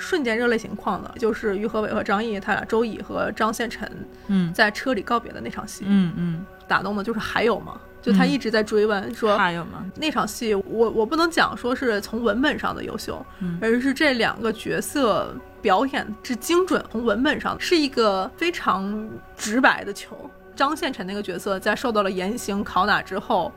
[0.00, 3.88] 瞬间热泪盈眶的，就是于和伟和张译他俩周乙和张献臣
[4.28, 7.78] 嗯在车里告别的那场戏，嗯嗯，打动的就是还有吗？
[8.02, 9.84] 就他嗯一直在追问说，还有吗？
[9.96, 20.16] 那场戏我我不能讲说是从文本上的优秀，嗯而是这两个角色表演之精准，从文本上是一个非常直白的球。
[20.56, 23.52] 张献臣那个角色在受到了严刑拷打之后。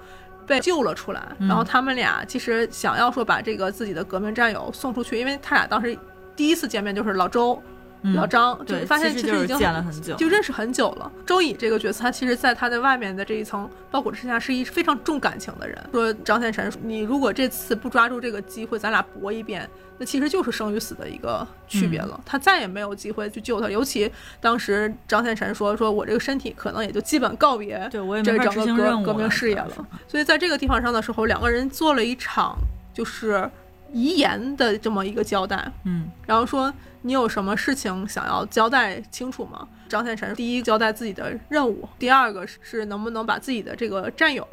[0.46, 5.98] 被救了出来，嗯然后他们俩其实想要说把这个自己的革命战友送出去，因为他俩当时
[6.36, 7.62] 第一次见面就是老周、
[8.02, 11.10] 嗯老张，就对，发现其实已经见了很久，就认识很久了。
[11.26, 15.78] 周乙这个角色，他其实在他的外面的这一层包裹之下，是一非常重感情的人。
[15.92, 22.20] 说张献臣，你如果这次不抓住这个机会，咱俩搏一遍，那其实就是生与死的一个区别了。
[22.26, 23.70] 他再也没有机会去救他。
[23.70, 29.88] 尤其当时张献臣说，说我这个身体可能也就基本告别对我也没整个革革命事业了。
[30.10, 32.58] 所以在这个地方上的时候，两个人做了一场
[32.94, 33.50] 就是
[33.94, 35.72] 遗言的这么一个交代。
[35.86, 39.68] 嗯然后说你有什么事情想要交代清楚吗？
[39.88, 44.48] 张献臣第一交代自己的任务，第二个是是能不能把自己的这个战友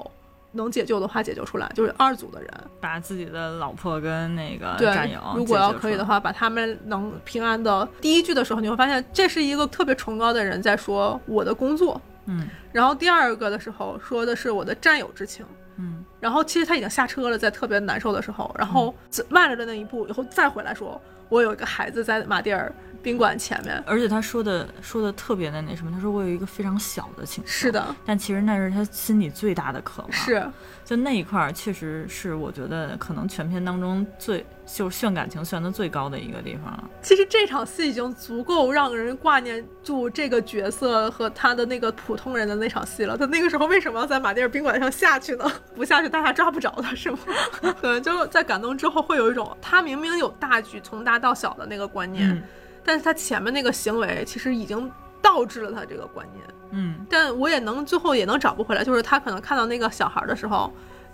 [0.53, 2.51] 能解救的话解救出来，就是二组的人。
[2.81, 7.89] 把自己的老婆跟那个战友，如果要可以的，话，把他们能平安的。
[8.01, 15.47] 第一句的时候，你会发现这是一个特别崇高的人在说我的工作，嗯然后第二个的时候说的是我的战友之情。
[15.81, 16.05] 嗯。
[16.21, 18.95] 然后其实他已经下车了，在特别难受的时候，然后
[19.31, 22.71] 迈了的那一步以后再回来说，我有一个孩子在马蒂尔
[23.03, 23.83] 宾馆前面。
[23.87, 30.45] 而且他说的说的特别的那什么，他说我有一个非常小的请求，是，的，但其实那是他心里最大的渴望，是，
[30.85, 36.91] 就那一块儿，确实是我觉得可能全片当中最就是炫感情炫的最高的一个地方了。
[37.03, 43.17] 其实这场戏已经足够让人挂念住这个角色和他的那个普通人的那场戏了。
[43.17, 45.51] 他那个时候为什么要在马迭尔宾馆上下去呢？
[45.75, 47.19] 不下去，大家抓不着他，是吗？
[47.81, 52.43] 可能就在感动之后，会有一种他明明有大局从大到小的那个观念，嗯
[52.91, 54.91] 但是他前面那个行为其实已经
[55.23, 56.45] 倒置了他这个观念。
[56.73, 60.73] 嗯但我也能最后也能找不回来，就是他可能看到那个小孩的时候，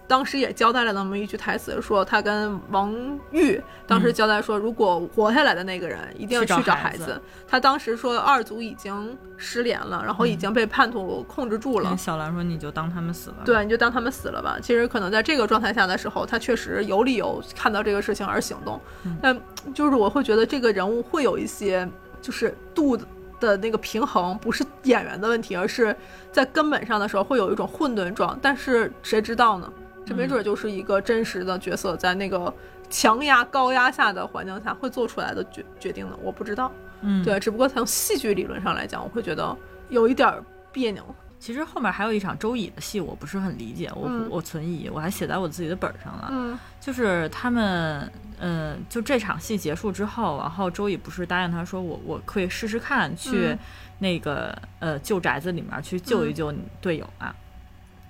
[0.08, 2.94] 当时也交代了那么一句台词，说他跟王
[3.32, 7.20] 玉当时交代说，如果活下来的那个人一定要去找孩子。
[7.46, 11.90] 他当时说二组已经失联了，然后已经被叛徒控制住了。
[11.90, 14.58] 跟小兰说你就当他们死了，，对，你就当他们死了吧。
[14.62, 18.80] 其实可能在这个状态下的时候，他确实有理由看到这个事情而行动。
[19.04, 19.36] 嗯但
[19.74, 21.88] 就是我会觉得这个人物会有一些
[22.20, 22.96] 就是度
[23.40, 25.94] 的那个平衡，不是演员的问题，而是
[26.30, 28.38] 在根本上的时候会有一种混沌状。
[28.40, 29.72] 但是谁知道呢？
[30.06, 32.54] 这没准就是一个真实的角色在那个
[32.88, 36.72] 强压高压下的环境下会做出来的决决定的，我不知道。
[37.02, 39.54] 嗯，对，只不过从戏剧理论上来讲，我会觉得
[39.90, 40.42] 有一点儿
[40.72, 41.04] 别扭。
[41.38, 46.28] 其实后面还有一场周乙的戏，我不是很理解，我、嗯我存疑，我还写在我自己的本儿上了。
[46.30, 53.58] 嗯就是他们，嗯、就这场戏结束之后，然后周乙不是答应他说我我可以试试看去嗯
[53.98, 57.34] 那个、呃旧宅子里面去救一救你队友啊。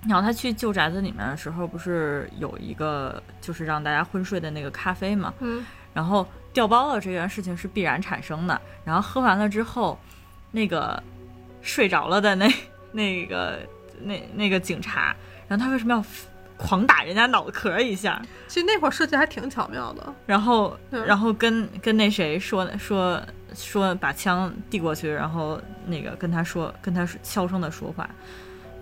[0.05, 5.33] 然后他去旧宅子里面的时候，不是有一个就是让大家昏睡的那个咖啡嘛？
[5.39, 8.61] 嗯然后掉包了这件事情是必然产生的。
[8.85, 9.99] 然后喝完了之后，
[10.51, 11.01] 那个
[11.61, 12.47] 睡着了的那
[12.93, 13.59] 那个
[14.03, 15.15] 那那个警察，
[15.47, 16.05] 然后他为什么要
[16.55, 18.21] 狂打人家脑壳一下？
[18.47, 20.13] 其实那会儿设计还挺巧妙的。
[20.27, 23.19] 然后然后跟跟那谁说说
[23.55, 28.07] 说把枪递过去，然后那个跟他说跟他悄声的说话。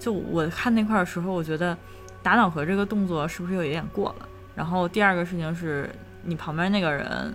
[0.05, 1.75] 就我看那块儿的时候，我觉得
[2.21, 4.29] 打脑壳这个动作是不是有一点过了？
[4.53, 5.89] 然后第二个事情是
[6.21, 7.33] 你旁边那个人，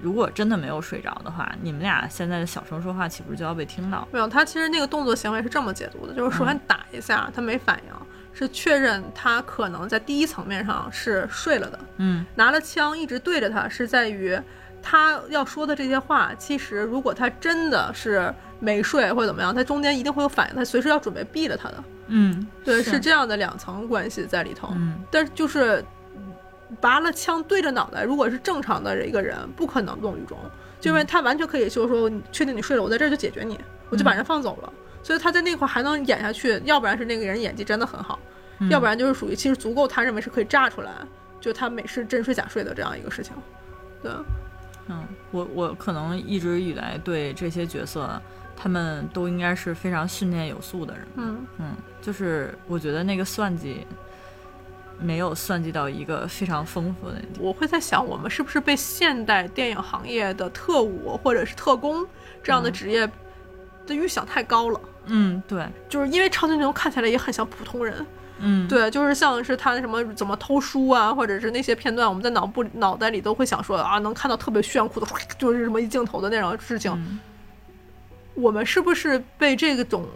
[0.00, 4.08] 如果真的没有睡着的话，你们俩现在的小声说话岂不是就要被听到？
[4.10, 7.94] 没有，他其实那个动作行为是这么解读的，就是首先嗯打一下，他没反应，
[8.32, 11.78] 是确认他可能在第一层面上是睡了的。
[11.98, 14.36] 嗯拿了枪一直对着他，是在于
[14.82, 21.84] 他要说的这些话，其实如果他真的是没睡或者怎么样，他中间一定会有反应，他随时要准备毙了他的。
[22.08, 24.68] 嗯，对，是是这样的两层关系在里头。
[24.74, 25.84] 嗯但是就是
[26.80, 30.38] 拔了枪对着脑袋，如果是正常的一个人，不可能动于衷，
[30.80, 33.58] 就因为他完全可以就是说，你确定你睡了，我在这儿就解决你，
[33.90, 34.72] 我就把人放走了。
[35.02, 38.18] 所以他在那块儿还能演下去，要不然是那个人演技真的很好，
[38.58, 40.90] 嗯要不然就是属于其实足够他认为是可以炸出来，
[41.40, 43.34] 就他每是真睡假睡的这样一个事情。
[44.02, 44.12] 对，
[44.90, 48.20] 嗯，我我可能一直以来对这些角色，
[48.56, 51.06] 他们都应该是非常训练有素的人。
[51.14, 53.86] 嗯，嗯，就是我觉得那个算计
[54.98, 57.22] 没有算计到一个非常丰富的。
[57.38, 62.06] 我会在想，我们是不是被现代电影行业的特务或者是特工
[62.42, 63.08] 这样的嗯职业
[63.86, 64.80] 的预想太高了？
[65.06, 68.04] 嗯，对，就是因为超级英雄看起来也很像普通人，
[68.40, 75.06] 嗯，对，就是像是他什么怎么偷书啊，或者是那些片段，我们在脑部脑袋里都会想说啊，能看到特别炫酷的，
[75.38, 76.92] 就是什么一镜头的那种事情。
[76.92, 77.18] 嗯
[78.34, 80.06] 我们是不是被这种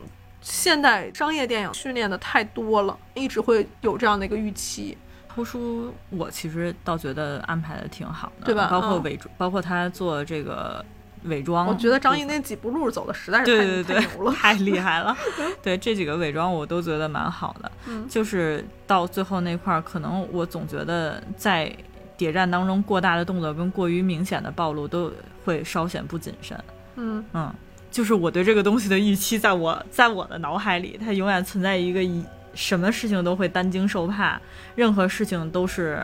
[0.40, 4.96] 现代商业电影训练的太多了，一直会有这样的一个预期？
[5.28, 10.82] 偷书我其实倒觉得安排的挺好的，对吧嗯包括伪装，包括他做这个
[11.24, 14.32] 伪装，我觉得张译那几步路走的实在是太对对对太牛了。
[14.36, 15.16] 太厉害了。
[15.62, 21.74] 对这几个伪装我都觉得蛮好的，嗯就是到最后那块儿，可能我总觉得在
[22.16, 25.10] 谍战当中过大的动作跟过于明显的暴露都
[25.44, 26.58] 会稍显不谨慎。
[26.96, 27.52] 嗯嗯，
[27.90, 34.40] 就是我对这个东西的预期，在我在我的脑海里，它永远存在一个一什么事情都会担惊受怕，
[34.76, 36.00] 任何事情都是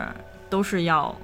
[0.49, 1.15] 都是要。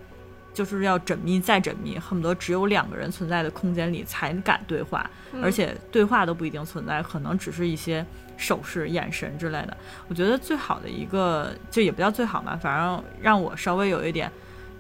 [0.58, 8.04] 就是要缜密再缜密，恨不得只有两个人存在的空间里才敢对话，嗯而且对话都不一定存在，可能只是一些
[8.38, 9.78] 手势、眼神之类的。
[10.08, 14.32] 我觉得最好的一个，就也不叫最好嘛，反正让我稍微有一点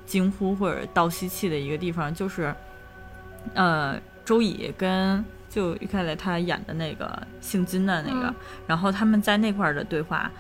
[0.03, 2.51] 惊呼或者倒吸气的一个地方，就是，
[3.53, 8.35] 呃，周乙跟就一开始他演的那个姓金的那个，嗯
[8.65, 10.31] 然后他们在那块儿的对话，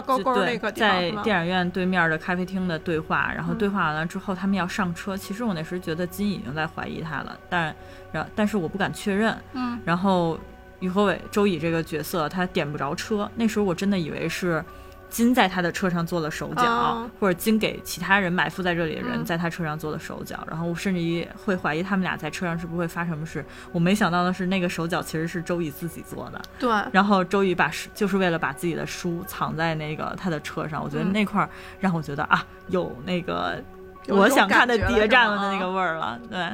[0.00, 5.16] 对勾那个在电影院对面的咖啡厅的对话，然后嗯对话完了之后，他们要上车。
[5.16, 7.74] 其实我那时觉得金已经在怀疑他了，但
[8.12, 9.36] 然但是我不敢确认。
[9.52, 10.38] 嗯然后
[10.80, 14.64] 于和伟周乙这个角色他点不着车，那时候我真的以为是
[15.14, 23.44] 金在他的车上做了手脚，哦或者金给其他人埋伏在这里的人嗯在他车上做了手脚，然后我甚至于会怀疑他们俩在车上是不是会发生什么事。
[23.70, 26.42] 我没想到的是，那个手脚其实是周乙自己做的。
[26.58, 31.48] 对，然后周乙把书就是为了把自己的书藏在那个他的车上，我觉得嗯那块儿
[31.78, 33.62] 让我觉得啊，有那个
[34.08, 36.18] 我想看的谍战了的那个味儿了。
[36.28, 36.50] 对，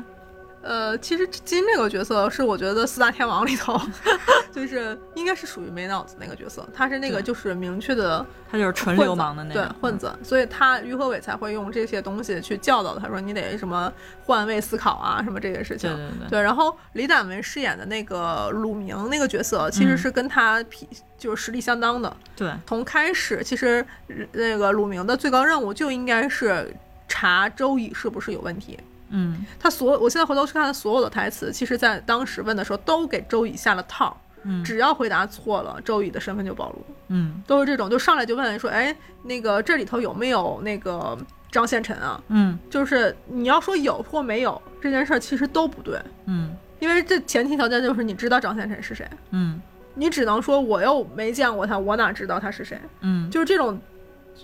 [0.63, 3.81] 呃，其实金这个角色是我觉得四大天王里头，
[4.53, 13.91] 就是应该是属于没脑子那个角色，他是那个就是明确的他就是纯流氓的那对混子，所以他于和伟才会用这些东西去教导他说你得什么
[14.25, 15.89] 换位思考啊，什么这些事情。
[15.97, 22.15] 对对对对，然后李胆文饰演的那个鲁明那个角色，其实嗯是跟他匹就是实力相当的。
[22.37, 26.71] 对，从开始，其实呃那个鲁明的最高任务就应该是
[27.09, 28.79] 查周乙是不是有问题。
[29.11, 36.85] 嗯他所我现在回头去看他所有的台词，其实在当时问的时候都给周乙下了套，嗯只要回答错了，周乙的身份就暴露。
[37.09, 38.95] 嗯都是这种，就上来就问说，哎，
[39.25, 41.19] 那个这里头有没有那个
[41.51, 42.23] 张献臣啊？
[42.29, 49.61] 嗯就是你要说有或没有这件事儿，其实都不对，嗯因为这前提条件就是你知道张献臣是谁，嗯
[49.95, 52.81] 你只能说我又没见过他，我哪知道他是谁？
[53.01, 53.79] 嗯，就是这种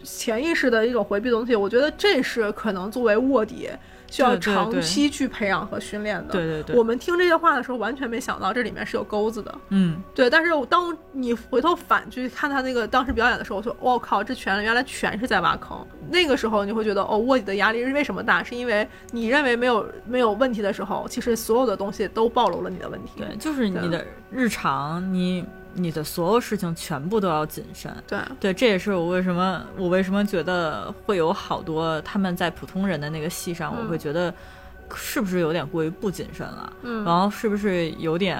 [0.03, 3.71] 潜意识的一种回避东西，我觉得这是可能作为卧底
[4.09, 6.33] 需要长期去培养和训练的。
[6.33, 9.55] 对对对，我们听这些话的时候，完全没想到这里面是有钩子的。
[9.71, 15.87] 嗯对，但是当你回头反去看他那个当时表演的时候，我说我、靠，这全原来全是在挖坑。
[16.11, 18.43] 那个时候你会觉得哦，卧底的压力是为什么大？
[18.43, 23.13] 是因为你认为没有没有问题的时候，其实所有的东西都暴露了你的问题。
[23.17, 25.45] 对，就是你的日常，你
[25.77, 27.95] 你的所有事情全部都要谨慎。
[28.07, 34.33] 对对，这也是我为什么我为什么觉得会有好多他们在普通人的那个戏上，嗯我会觉得
[34.95, 36.72] 是不是有点过于不谨慎了？
[36.83, 38.39] 嗯，然后是不是有点，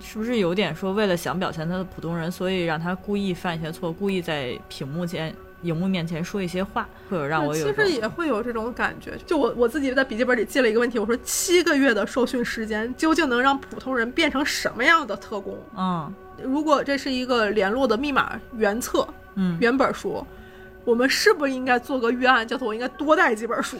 [0.00, 9.12] 是不是有点说为了想表现他的普通人，所以让他故意犯一些错，故意在屏幕前、荧幕面前说一些话，会有让我有其实也会有这种感觉。
[9.26, 15.58] 就我我自己在笔记本里记了一个问题，我说七个月的受训时间究竟能让普通人变成什么样的特工？
[15.76, 20.24] 嗯如果这是一个联络的密码原册嗯，原本书。
[20.84, 23.76] 我们是不是应该做个预案，叫做我应该多带几本书，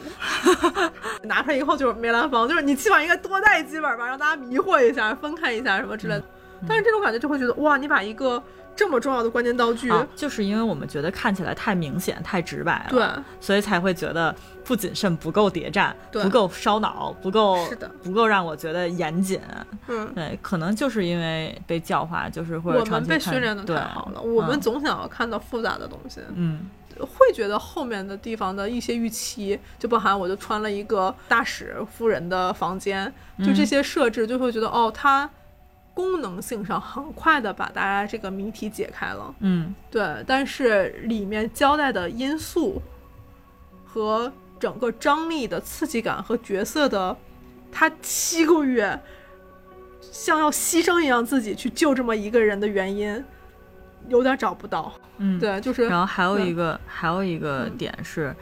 [1.23, 6.23] 拿出来以后就是梅兰芳，就是你起码应该多带几本吧，让大家迷惑一下，分开一下什么之类的。
[6.67, 8.39] 但是这种感觉就会觉得，哇，你把一个
[8.79, 19.37] 这么重要的关键道具，啊，就是因为我们觉得看起来太明显、太直白了，对，所以才会觉得不谨慎、不够谍战、不够烧脑、不够是的不够让我觉得严谨。
[19.89, 26.61] 嗯，对，可能就是因为被教化，就是或者我们被训练的太好了，我们嗯总想要看到复杂的东西，嗯
[26.99, 35.29] 会觉得后面的地方的一些预期，就包含我就穿了一个大使夫人的房间，就嗯这些设置，就会觉得哦，它
[35.99, 39.75] 功能性上很快的把大家这个谜题解开了，嗯。
[39.91, 42.81] 对，但是里面交代的因素
[43.85, 47.17] 和整个张力的刺激感和角色的，
[47.69, 48.97] 他七个月
[49.99, 53.21] 像要牺牲一样自己去救这么一个人的原因，
[54.07, 54.93] 有点找不到。
[55.17, 55.37] 嗯，。
[55.37, 57.77] 对，就是然后还有一个还有一个嗯。
[57.77, 58.33] 点是，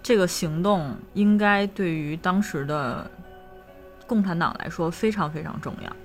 [0.00, 3.10] 这个行动应该对于当时的
[4.06, 5.96] 共产党来说非常非常重要，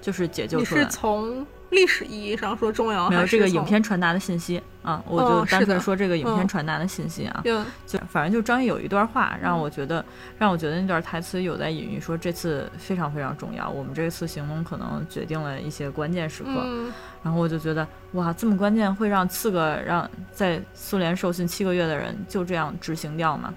[0.00, 0.92] 就是解救出来你是。
[0.92, 10.04] 从历史意义上说重要，没有这个影片传达的信息啊，我哦就单纯说这个影片嗯传达的信息啊，嗯就反正就张译有一段话让我觉得，
[10.36, 16.92] 让我觉得那段台词有在隐喻说这次非常非常重要，我们这次行动可能决定了一些关键时刻，嗯
[17.22, 23.54] 然后我就觉得哇，这么关键会让四个让在苏联受训七个月的人就这样执行掉吗？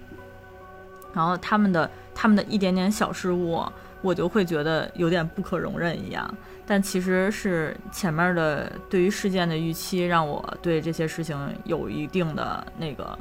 [1.16, 3.64] 然后他们的他们的一点点小失误，
[4.04, 6.32] 我就会觉得有点不可容忍一样。
[6.66, 13.18] 但其实是前面的对于事件的预期，让我对这些事情有一定的那个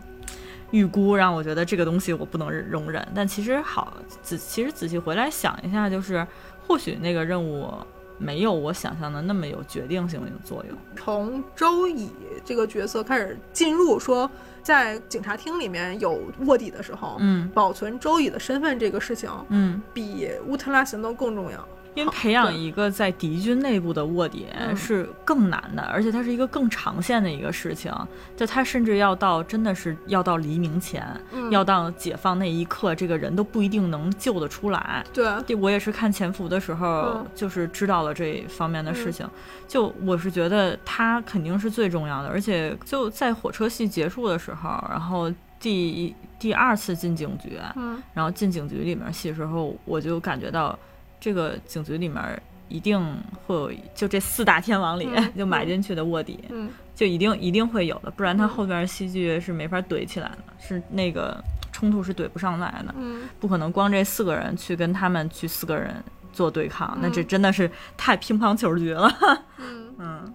[0.70, 3.06] 预估，让我觉得这个东西我不能容忍。
[3.14, 6.26] 但其实好仔其实仔细回来想一下，就是
[6.66, 7.72] 或许那个任务
[8.16, 10.78] 没有我想象的那么有决定性的作用。
[10.96, 12.10] 从周乙
[12.44, 14.30] 这个角色开始进入，说
[14.62, 21.68] 在警察厅里面有卧底的时候，嗯保存周乙的身份这个事情，嗯，比乌特拉行动更重要。
[21.94, 24.76] 因为培养一个在敌军内部的卧底嗯。
[24.76, 27.92] 是更难的，而且它是一个更长线的一个事情，
[28.36, 31.50] 就他甚至要到真的是要到黎明前，嗯。
[31.50, 35.04] 要到解放那一刻，这个人都不一定能救得出来。
[35.12, 36.86] 对，对我也是看潜伏的时候，
[37.16, 37.26] 嗯。
[37.34, 39.28] 就是知道了这方面的事情。
[39.68, 48.02] 就我是觉得他肯定是最重要的，而且就在火车戏结束的时候，然后第第二次进警局，嗯。
[48.14, 50.78] 然后进警局里面戏的时候，我就感觉到
[51.22, 53.00] 这个警局里面一定
[53.46, 65.94] 会有，就这四大天王里、嗯 就埋进去的卧底，嗯就一定一定会有的，不然他嗯后边戏剧是没法怼起来的，是那个冲突是怼不上来的，嗯不可能光这四个人去跟他们去四个人
[66.32, 69.08] 做对抗，那这嗯真的是太乒乓球局了。
[69.58, 70.34] 嗯，嗯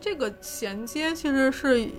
[0.00, 1.90] 这个衔接其实是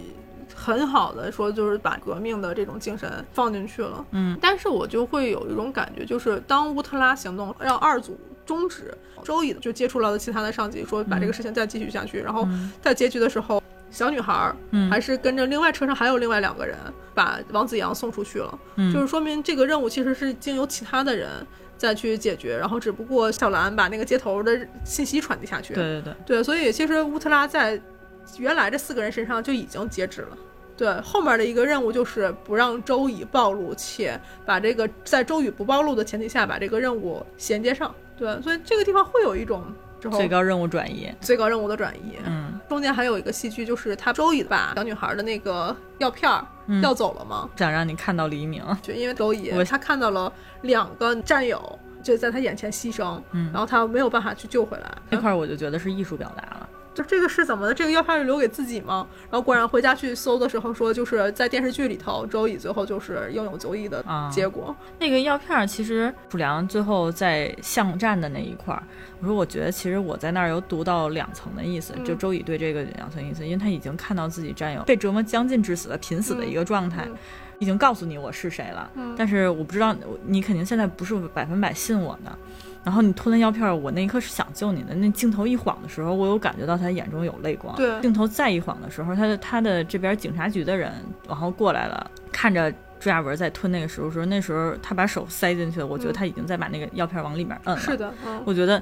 [0.55, 4.05] 很好的，说就是把革命的这种精神放进去了。
[4.11, 8.93] 嗯但是我就会有一种感觉，就是当乌特拉行动让二组终止，
[9.23, 12.19] 周乙就接触到了其他的上级，说把这个事情再继续下去。
[12.19, 16.77] 然后嗯在结局的时候，小女孩儿嗯，还是跟着另外车上还有另外两个人
[17.13, 21.29] 把王子阳送出去了，嗯就是说明这个任务其实是经由其他的人
[21.77, 25.73] 再去解决，然后只不过小兰把那个接头的信息传递下去。
[25.73, 27.79] 对对对，对，所以其实乌特拉在
[28.37, 30.37] 原来这四个人身上就已经截止了。
[30.77, 37.93] 对，后面的一个任务就是不让周乙暴露，且把这个在周乙不暴露的前提下把这个任务衔接上。
[38.17, 39.63] 对，所以这个地方会有一种
[39.99, 41.11] 之后最高任务转移。
[41.19, 42.17] 最高任务的转移。
[42.25, 48.63] 嗯中间还有一个戏剧，就是他周乙把小女孩的那个药片儿嗯，要走了嘛，想让你看到黎明。
[48.81, 54.89] 就因为周乙他看到了两个战友就在他眼前牺牲，嗯然后他没有办法去救回来。
[55.09, 56.60] 那块儿我就觉得是艺术表达了。
[56.93, 57.73] 就这个是怎么的？
[57.73, 59.07] 这个药片是留给自己吗？
[59.29, 64.75] 然后果然回家去搜的时候说，就是在电视剧里头，周乙最后就是英勇就义的啊结果。
[64.99, 68.83] 那个药片儿其实楚良最后在巷战的那一块儿，
[69.21, 77.15] 我说我觉得其实我在那儿有读到两层的意思，嗯就周乙对这个两层意思，因为他已经看到自己战友被折磨将近致死的濒死的一个状态，嗯
[77.59, 82.37] 已经告诉你我是谁了，嗯但是我不知道你肯定现在不是百分百信我的。
[82.83, 84.95] 然后你吞了药片儿，我那一刻是想救你的。
[84.95, 87.75] 那镜头一晃的时候，我有感觉到他眼中有泪光。
[87.75, 90.91] 对镜头再一晃的时候，他的他的这边警察局的人
[91.27, 97.81] 然后过来了，看着朱亚文在吞那个食物时候，那时候他把手塞进去了，我觉得嗯他已经在把那个药片往里面摁了。
[97.81, 98.81] 是的，嗯，我觉得，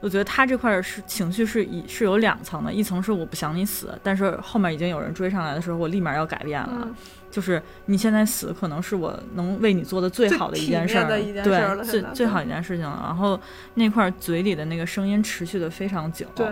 [0.00, 6.80] 我觉得他这块儿是情绪是以是有两层的，一层是我不想你死，但是后面已经有人追上来的时候，我立马要改变了。
[6.82, 6.94] 嗯
[7.38, 11.08] 就是你现在死，可能是我能为你做的最好的一件事儿，
[11.44, 13.00] 对，最 最好一件事情了。
[13.04, 13.40] 然后
[13.74, 16.48] 那块儿嘴里的那个声音持续的非常久，对，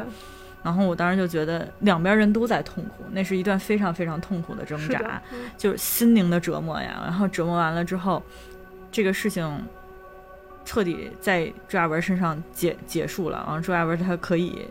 [0.63, 7.03] 然后我当时就觉得两边人都在痛苦，那是一段非常非常痛苦的挣扎是，，嗯就是心灵的折磨呀。
[7.03, 8.23] 然后折磨完了之后，
[8.93, 9.67] 这个事情
[10.65, 13.43] 彻底在朱亚文身上结结束了。
[13.45, 14.65] 然后朱亚文他可以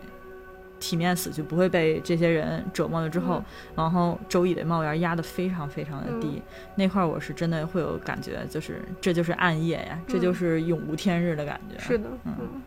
[0.78, 3.44] 体面死去，不会被这些人折磨了之后，嗯
[3.76, 6.42] 然后周乙的帽檐压得非常非常的低，嗯
[6.76, 11.76] 那块儿我是真的会有感觉，就是这就是暗夜呀，这就是永无天日的感觉。
[11.76, 12.62] 嗯是的，嗯嗯，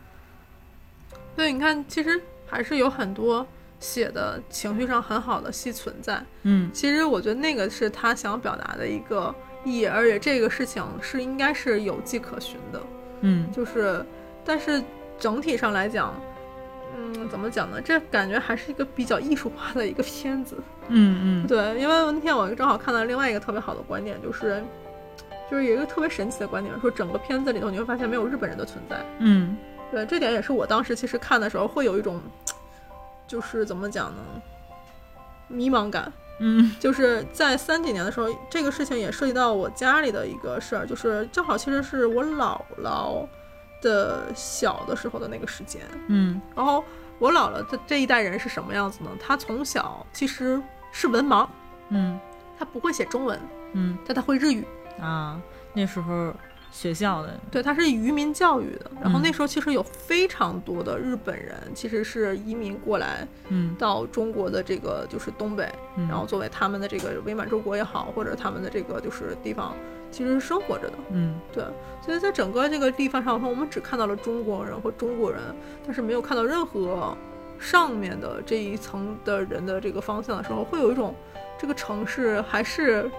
[1.36, 3.46] 对，你看，其实还是有很多
[3.78, 6.22] 写的情绪上很好的戏存在。
[6.42, 9.34] 嗯其实我觉得那个是他想表达的一个
[9.64, 12.82] 意义，而且这个事情是应该是有迹可循的。
[13.22, 14.04] 嗯就是，
[14.44, 14.82] 但是
[15.18, 16.14] 整体上来讲，
[16.96, 17.80] 嗯，怎么讲呢？
[17.80, 20.56] 这感觉还是一个比较艺术化的一个片子。
[20.88, 24.62] 嗯嗯对，因为那天我正好看到另外一个特别好的观点，就是，
[25.50, 29.04] 就是有一个特别神奇的观点，说整个片子里头你会发现没有日本人的存在。
[29.18, 29.56] 嗯
[29.90, 32.20] 对，这点也是我当时其实看的时候会有一种，
[33.26, 34.22] 就是怎么讲呢，
[35.48, 36.12] 迷茫感。
[36.42, 43.26] 嗯 就是在三几年的时候，这个事情也涉及到我家里的一个事儿，就是正好其实是我姥姥
[43.80, 45.82] 的小的时候的那个时间。
[46.08, 46.84] 嗯然后
[47.18, 49.10] 我姥姥的这一代人是什么样子呢？
[49.20, 50.60] 她从小其实
[50.92, 51.46] 是文盲，
[51.90, 52.18] 嗯
[52.58, 53.38] 她不会写中文，
[53.72, 54.64] 嗯但她会日语。
[55.00, 55.40] 啊，
[55.72, 56.34] 那时候
[56.70, 58.90] 学校的对，她是渔民教育的。
[59.00, 69.74] 然后嗯那时候其实有非常多的日本人其实是移民过来嗯到中国的这个就是东北，嗯，然后作为他们的这个伪满洲国也好，或者他们的这个就是地方，
[70.10, 70.94] 其实是生活着的。
[71.12, 71.64] 嗯对，
[72.04, 75.40] 所以在整个这个地方上，我们只看到了中国人和中国人，
[75.84, 77.16] 但是没有看到任何
[77.58, 81.14] 上面的这一层的人的这个方向的时候，会有一种
[81.58, 83.10] 这个城市还是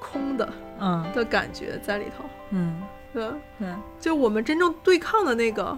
[0.00, 0.48] 空的
[0.80, 2.24] 嗯的感觉在里头。
[2.50, 3.68] 嗯对，对
[3.98, 5.76] 就我们真正对抗的那个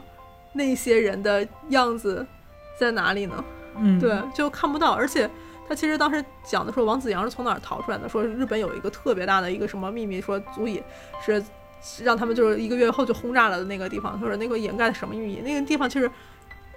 [0.52, 2.26] 那些人的样子
[2.78, 3.44] 在哪里呢？
[3.76, 4.92] 嗯对，就看不到。
[4.92, 5.28] 而且
[5.72, 8.06] 他其实当时讲的说，王子阳是从哪儿逃出来的？
[8.06, 10.82] 说日本有一个特别大的一个什么秘密，说足以
[11.24, 11.42] 是
[12.04, 14.20] 让他们就是一个月后就轰炸了的那个地方。
[14.20, 15.40] 他说那个掩盖的什么秘密？
[15.40, 16.10] 那个地方其实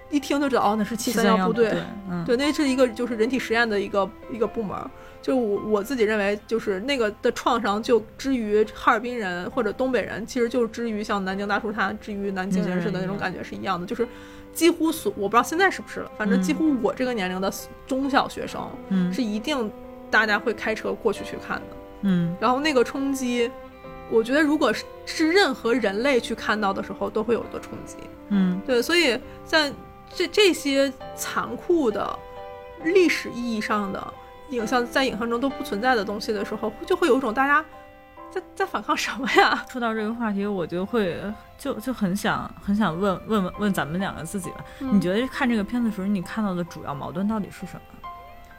[0.08, 1.68] 一听就知道，哦，那是七七三幺部队。
[1.68, 4.90] 对，嗯对，那是一个就是人体实验的一个一个部门儿。
[5.20, 14.08] 就我我自己认为，就是那个的创伤，就之于哈尔滨人或者东北人，其实就是之于像南京大屠杀之于南京人似的那种感觉是一样的，就是
[14.56, 17.52] 几乎所我不知道现在是不是了，反正几乎我这个年龄的
[17.86, 19.70] 中小学生嗯是一定
[20.10, 21.76] 大家会开车过去去看的。
[22.02, 23.50] 嗯然后那个冲击，
[24.10, 27.96] 我觉得如果是是任何人类去看到的时候，都会有一个冲击。
[28.30, 29.70] 嗯对，所以在
[30.14, 32.18] 这这些残酷的
[32.82, 34.14] 历史意义上的
[34.50, 37.64] 影像，在影像中都不存在的东西的时候，就会有一种大家
[38.36, 39.64] 在在反抗什么呀？
[39.70, 41.20] 说到这个话题，我就会
[41.58, 48.08] 就就很想很想问问问问咱们两个自己吧，你觉得看这个片子的时候，你看到的主要矛盾到底是什么？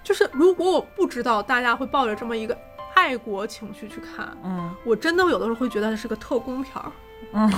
[0.04, 2.58] 就是如果我不知道大家会抱着这么一个
[2.96, 6.92] 爱国情绪去看，嗯我真的有的时候会觉得它是个特工片儿。
[7.34, 7.52] 嗯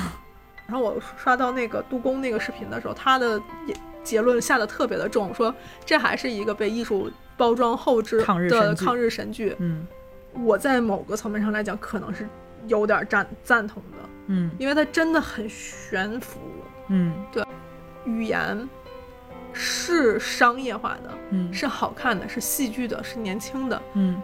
[0.68, 5.54] 然后我刷到那个杜工那个视频的时候，他的也结论下的特别的重，说
[5.86, 8.24] 这还是一个被艺术包装后置的
[8.76, 9.56] 抗日神剧。
[9.60, 9.88] 嗯
[10.34, 12.28] 我在某个层面上来讲，可能是
[12.68, 14.52] 有点赞赞同的，嗯。
[14.58, 16.40] 因为它真的很悬浮，
[16.88, 17.14] 嗯。
[17.32, 17.44] 对
[18.06, 18.68] 语言
[19.54, 21.54] 是商业化的，嗯。
[21.54, 24.22] 是好看的，是戏剧的，是年轻的，嗯。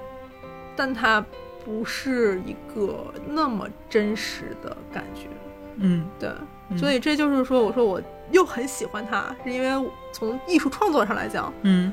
[0.76, 1.26] 但它
[1.64, 5.28] 不是一个那么真实的感觉。
[5.78, 6.06] 嗯。
[6.20, 6.30] 对，
[6.70, 6.78] 嗯。
[6.78, 8.01] 所以这就是说，我说我
[8.32, 11.91] 又很喜欢它，是因为从艺术创作上来讲，嗯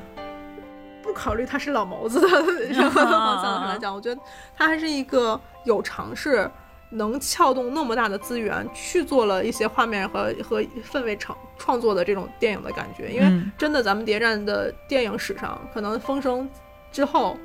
[1.03, 2.29] 不考虑他是老谋子的
[2.73, 4.19] 这个方向上来讲，我觉得
[4.57, 6.49] 他还是一个有尝试，
[6.89, 13.11] 能撬动那么大的资源去做了一些画面和和氛围创创作的这种电影的感觉。
[13.11, 16.49] 因为嗯真的，咱们谍战的电影史上，可能风声
[16.91, 17.37] 之后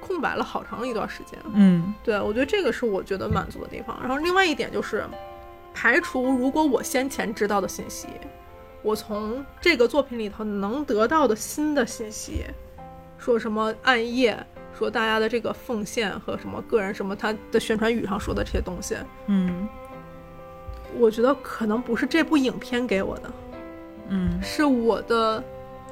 [0.00, 1.38] 空白了好长一段时间。
[1.54, 3.98] 嗯对我觉得这个是我觉得满足的地方。
[4.00, 5.04] 然后另外一点就是，
[5.72, 8.06] 排除如果我先前知道的信息，
[8.82, 12.44] 我从这个作品里头能得到的新的信息，
[13.24, 14.36] 说什么暗夜，
[14.78, 18.98] 说大家的这个奉献和什么个人什么他的宣传语上说的这些东西，
[19.28, 19.66] 嗯
[20.98, 23.32] 我觉得可能不是这部影片给我的，
[24.08, 25.42] 嗯，是我的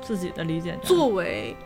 [0.02, 1.56] 自己的理解作为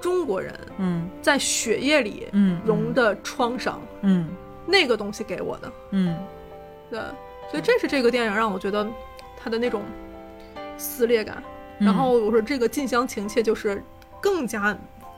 [0.00, 3.82] 中国人嗯在血液里嗯融的创伤。
[4.00, 4.26] 嗯
[4.66, 5.72] 那个东西给我的。
[5.90, 6.16] 嗯
[6.90, 6.98] 对，
[7.50, 8.86] 所以这是这个电影让我觉得
[9.36, 9.82] 它的那种
[10.78, 11.42] 撕裂感。
[11.78, 13.84] 然后我说这个近乡情怯就是
[14.22, 14.74] 更加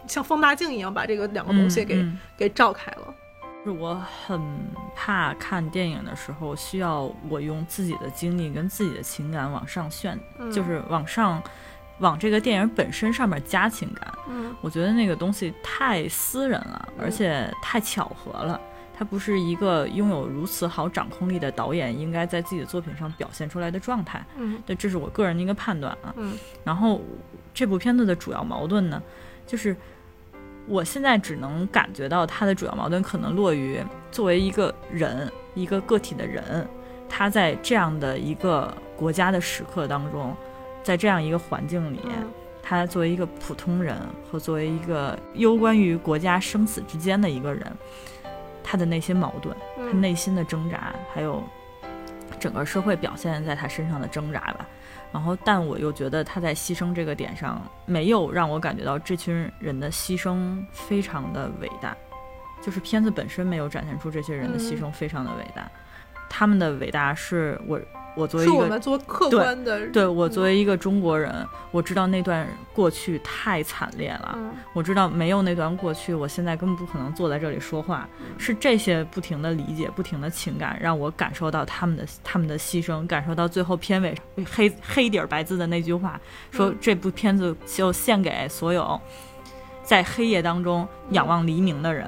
[0.06, 3.14] 像放大镜一样把这个两个东西给、嗯嗯给照开了。
[3.64, 4.40] 就是我很
[4.94, 11.42] 怕看电影的时候，需要我用自己的经历跟自己的情感往上炫，嗯就是往上
[11.98, 14.12] 往这个电影本身上面加情感。
[14.28, 18.60] 嗯我觉得那个东西太私人了，而且太巧合了。
[18.98, 24.24] 它不是一个拥有如此好掌控力的导演应该在自己的作品上表现出来的状态。
[24.36, 26.14] 嗯对，这是我个人的一个判断啊。
[26.16, 27.02] 嗯然后
[27.52, 29.02] 这部片子的主要矛盾呢，
[29.46, 29.76] 就是
[30.68, 36.66] 我现在只能感觉到他的主要矛盾可能落于作为一个人，一个个体的人，
[37.08, 40.34] 他在这样的一个国家的时刻当中，
[40.82, 42.26] 在这样一个环境里，嗯
[42.68, 43.96] 他作为一个普通人
[44.28, 47.64] 和作为一个攸关于国家生死之间的一个人，
[48.64, 49.56] 他的内心矛盾。
[49.76, 51.40] 他嗯内心的挣扎，还有
[52.40, 54.66] 整个社会表现在他身上的挣扎吧。
[55.16, 61.96] 然后，但我又觉得他在牺牲这个点上，没有让我感觉到这群人的牺牲非常的伟大，
[62.60, 65.66] 就是片子本身没有展现出这些人的牺牲非常的伟大。
[66.28, 67.80] 他们的伟大是我
[68.16, 78.08] 我作为是一个我们做客对观的，对我作为一个中国人，我知道那段过去太惨烈了，嗯我知道没有那段过去，我现在根本不可能坐在这里说话。
[78.38, 84.14] 是这些不停的理解、不停的情感，让我感受到他们的他们的牺牲，感受到最后片尾
[84.50, 86.18] 黑黑底儿白字的那句话，
[86.50, 88.98] 说嗯这部片子就献给所有
[89.82, 92.06] 在黑夜当中仰望黎明的人。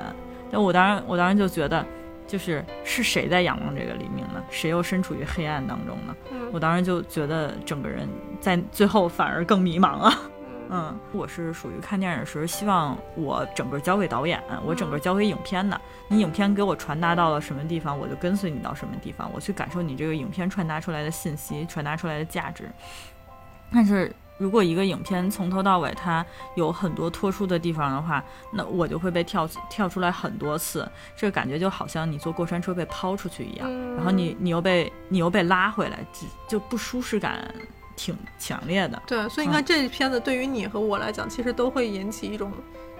[0.51, 1.85] 那我当然，我当然就觉得，
[2.29, 4.45] 就是是谁在仰望这个黎明呢？
[4.51, 6.15] 谁又身处于黑暗当中呢？
[6.31, 8.09] 嗯我当时就觉得整个人
[8.41, 10.15] 在最后反而更迷茫啊。
[10.71, 15.81] 嗯，我是属于看电影时希望我整个交给导演，我整个交给影片的。
[16.09, 22.71] 你影片给我传达到了什么地方，我就跟随你到什么地方，我去感受你这个影片传达出来的信息，传达出来的价值。
[23.73, 26.25] 但是如果一个影片从头到尾它
[26.55, 37.53] 有很多突出的地方的话，那我就会被跳跳出来很多次，这个感觉就好像你坐过山车被抛出去一样，嗯然后你你又被你又被拉回来，就就不舒适感
[37.97, 39.03] 挺强烈的。
[39.07, 42.53] 对，所以你看这片子对于你和我来讲，其实都会引起一种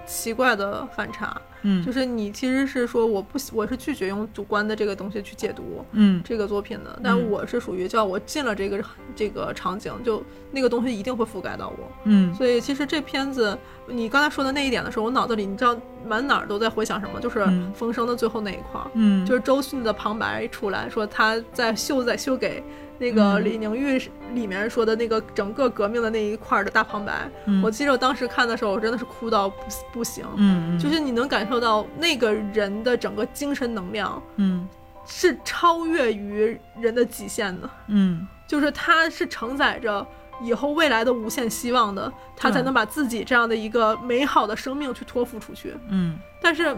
[0.09, 1.85] 奇怪的反差，嗯。
[1.85, 6.19] 就是你其实是说我不喜我是拒绝用主观的这个东西去解读嗯。
[6.25, 8.83] 这个作品的，但嗯我是属于叫我进了这个
[9.15, 11.91] 这个场景，就那个东西一定会覆盖到我。
[12.05, 12.33] 嗯。
[12.33, 13.55] 所以其实这片子，
[13.87, 17.71] 你刚才说的那一点的时候，我脑子里你知道满哪儿都在回想什么，就是嗯。
[17.73, 22.63] 风声的最后那一块儿，嗯，就是周迅的旁白出来说他在秀在秀给
[22.99, 23.45] 那个嗯。
[23.45, 23.99] 李宁玉
[24.33, 27.63] 里面说的那个整个革命的那一块儿的大旁白，嗯。
[27.63, 29.55] 我记得我当时看的时候，我真的是哭到不
[29.91, 30.25] 不行。
[30.35, 30.79] 嗯嗯。
[30.79, 34.67] 就是你能感受到那个人的整个精神能量嗯。
[35.05, 38.27] 是超越于人的极限的，嗯。
[38.45, 40.05] 就是他是承载着
[40.41, 45.73] 以后未来的无限希望的，他才能把自己这样的一个美好的生命去托付出去。
[45.89, 46.17] 嗯。
[46.41, 46.75] 但是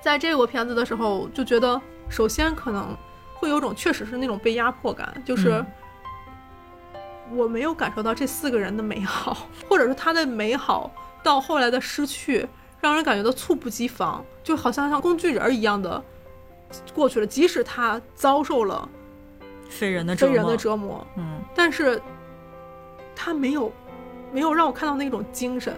[0.00, 1.78] 在这个片子的时候，就觉得
[2.08, 2.96] 首先可能
[3.40, 5.66] 会有种确实是那种被压迫感，就是嗯
[7.32, 10.90] 我没有感受到这四个人的美好，或者是他的美好
[11.22, 12.46] 到后来的失去，
[12.80, 16.02] 让人感觉到猝不及防，就好像像工具人一样的
[16.92, 17.26] 过去了。
[17.26, 18.88] 即使他遭受了
[19.68, 22.00] 非人的折磨非人的折磨，嗯但是
[23.16, 23.72] 他没有
[24.32, 25.74] 没有让我看到那种精神。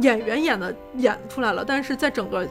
[0.00, 2.44] 演员演的演出来了，但是在整个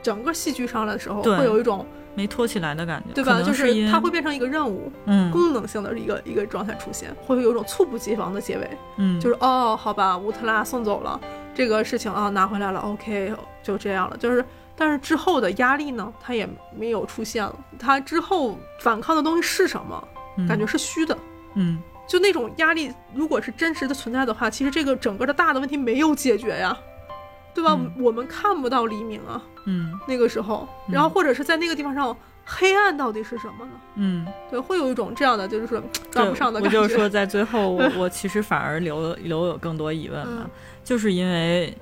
[0.00, 3.40] 整个戏剧上来的时候，会有一种没托起来的感觉，对吧？
[3.42, 11.20] 就是它会变成一个任务，嗯功能性的一个一个状态出现，会有一种猝不及防的结尾，嗯就是哦，好吧，乌特拉送走了
[11.54, 13.32] 这个事情啊，拿回来了，OK，
[13.62, 14.16] 就这样了。
[14.16, 14.44] 就是，
[14.76, 17.54] 但是之后的压力呢，它也没有出现了。
[17.78, 20.08] 它之后反抗的东西是什么？
[20.36, 21.16] 嗯感觉是虚的。
[21.54, 26.76] 嗯就那种压力，如果是真实的存在的话，其实这个整个的大的问题没有解决呀，
[27.54, 27.72] 对吧？
[27.78, 27.92] 嗯。
[27.98, 29.98] 我们看不到黎明啊，嗯。
[30.06, 30.94] 那个时候，嗯。
[30.94, 33.70] 然后或者是在那个地方上，黑暗到底是什么呢？
[33.96, 35.80] 嗯，对，会有一种这样的就是说
[36.10, 36.78] 抓不上的感觉。
[36.78, 40.50] 我就是说，在最后，我 我其实反而留留有更多疑问了，嗯。
[40.82, 41.72] 就是因为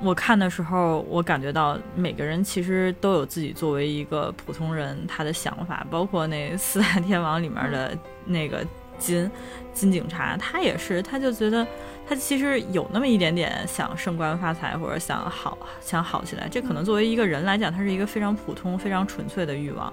[0.00, 8.64] 我看的时候，我感觉到每个人其实都有自己作为一个普通人他的想法，包括那四大天王里面的那个
[8.98, 9.30] 金
[9.74, 11.66] 金警察，他也是，他就觉得
[12.08, 19.92] 他其实有那么一点点想升官发财或者想好想好起来，这可能作为一个人来讲，他是一个非常普通、非常纯粹的欲望。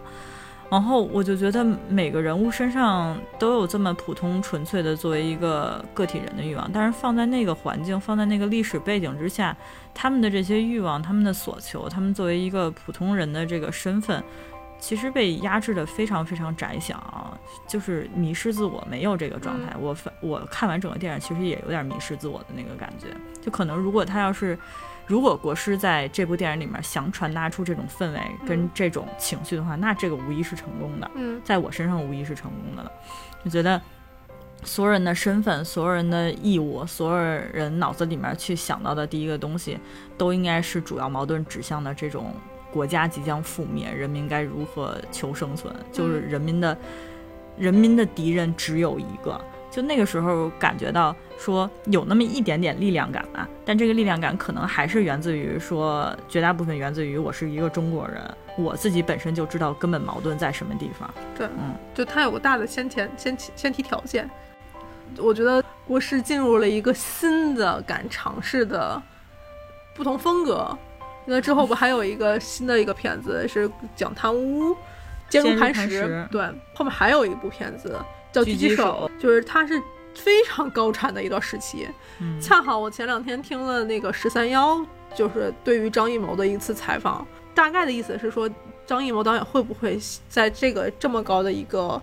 [0.69, 9.55] 然后我就觉得每个人物身上都有这么普通纯粹的作为一个个体人的欲望，但是放在那个环境、放在那个历史背景之下，
[9.93, 14.23] 他们的这些欲望、他们的所求，他们作为一个普通人的这个身份，
[14.83, 19.73] 其实被压制的非常非常窄小，就是迷失自我，没有这个状态。
[19.79, 23.07] 我我看完整个电影，其实也有点迷失自我的那个感觉。
[23.41, 24.59] 就可能如果他要是，
[25.07, 31.09] 如果国师在这部电影里面想传达出这种氛围跟这种情绪的话，那这个无疑是成功的。
[31.15, 32.91] 嗯，在我身上无疑是成功的了。
[33.43, 33.81] 我觉得
[34.65, 39.79] 所有人的身份、所有人的义务、所有人脑子里面去想到的第一个东西，
[40.17, 42.35] 都应该是主要矛盾指向的这种。
[42.73, 45.71] 国家即将覆灭，人民该如何求生存？
[45.91, 46.75] 就是人民的，
[47.57, 49.39] 人民的敌人只有一个。
[49.69, 58.21] 就那个时候感觉到说有那么一点点力量感吧，但这个力量感可能还是源自于说绝大部分源自于我是一个中国人，
[58.55, 61.11] 我自己本身就知道根本矛盾在什么地方。
[61.35, 64.29] 对，嗯，就它有个大的先前先先提条件。
[65.17, 69.01] 我觉得国师进入了一个新的敢尝试的
[69.95, 70.77] 不同风格。
[71.25, 74.75] 那之后不还有一个新的一个片子是讲贪污，
[75.29, 76.27] 坚如磐石。
[76.31, 76.41] 对，
[76.73, 77.97] 后面还有一部片子
[78.31, 79.81] 叫《狙击手》，就是它是
[80.13, 81.87] 非常高产的一段时期。
[82.19, 88.49] 嗯恰好我前两天听了那个十三幺，就是对于张艺谋的一次采访，大概的意思是说，
[88.85, 89.97] 张艺谋导演会不会
[90.29, 92.01] 在这个这么高的一个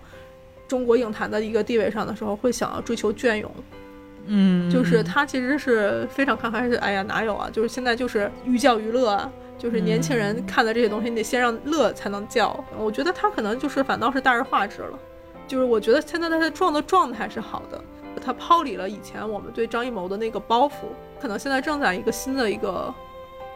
[0.67, 3.51] 中国影坛的一个地位上的时候，会想要追求隽永？
[4.33, 7.49] 嗯，就是他其实是非常看开，是哎呀哪有啊？
[7.51, 12.63] 就是现在就是寓教于乐啊，就是年轻人看的这些东西，你得先让乐才能叫。
[12.77, 14.97] 我觉得他可能就是反倒是大而化之了。
[15.47, 17.83] 就是我觉得现在他的状的状态是好的，
[18.23, 20.71] 他抛离了以前我们对张艺谋的那个包袱，
[21.21, 22.93] 可能现在正在一个新的一个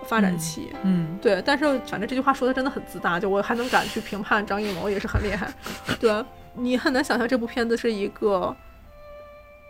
[0.04, 0.74] 发展期。
[0.84, 1.42] 嗯，对。
[1.46, 5.50] 但是反正这句话说的真的很自大，就我还能敢去评判张艺谋也是很厉害。
[6.02, 8.54] 对你很难想象这部片子是一个。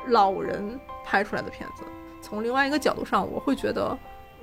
[0.08, 1.84] 老人拍出来的片子，
[2.22, 3.98] 从另外一个角度上，我会觉得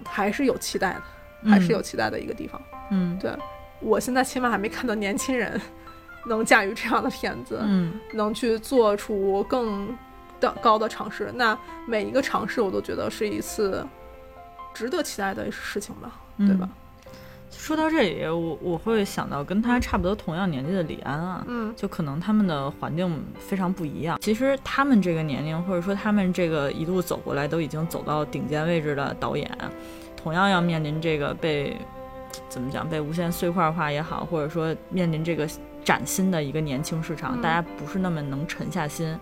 [0.05, 2.61] 还是有期待的，还是有期待的一个地方。
[2.91, 3.33] 嗯，对，
[3.81, 5.61] 我现在起码还没看到年轻人
[6.27, 9.97] 能驾驭这样的片子，嗯，能去做出更
[10.41, 11.31] 的高的尝试。
[11.35, 13.87] 那每一个尝试，我都觉得是一次
[14.75, 16.69] 值得期待的事情吧，对吧？
[17.57, 24.19] 说到这里，我我会想到跟他差不多同样年纪的李安啊，嗯，就可能他们的环境非常不一样。
[24.21, 29.49] 其实他们这个年龄，或者说他们这个一路走过来，都已经走到顶尖位置的导演，
[30.17, 31.77] 同样要面临这个被
[32.49, 35.49] 怎么讲被无限碎块化也好，或者说面临这个
[35.85, 39.17] 崭新的一个年轻市场，大家不是那么能沉下心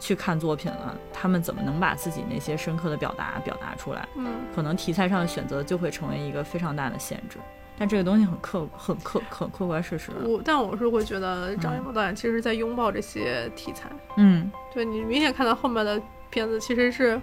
[0.00, 0.96] 去看作品了。
[1.12, 4.08] 他们怎么能把自己那些深刻的表达表达出来？
[4.16, 7.38] 嗯，可能题材上的选择就会成为一个非常大的限制。
[7.76, 10.12] 但这个东西很客很客很客观事实。
[10.22, 13.90] 我但我是会觉得张艺谋导演其实在拥抱这些题材。
[14.16, 16.00] 嗯，对你明显看到后面的
[16.30, 17.20] 片子其实是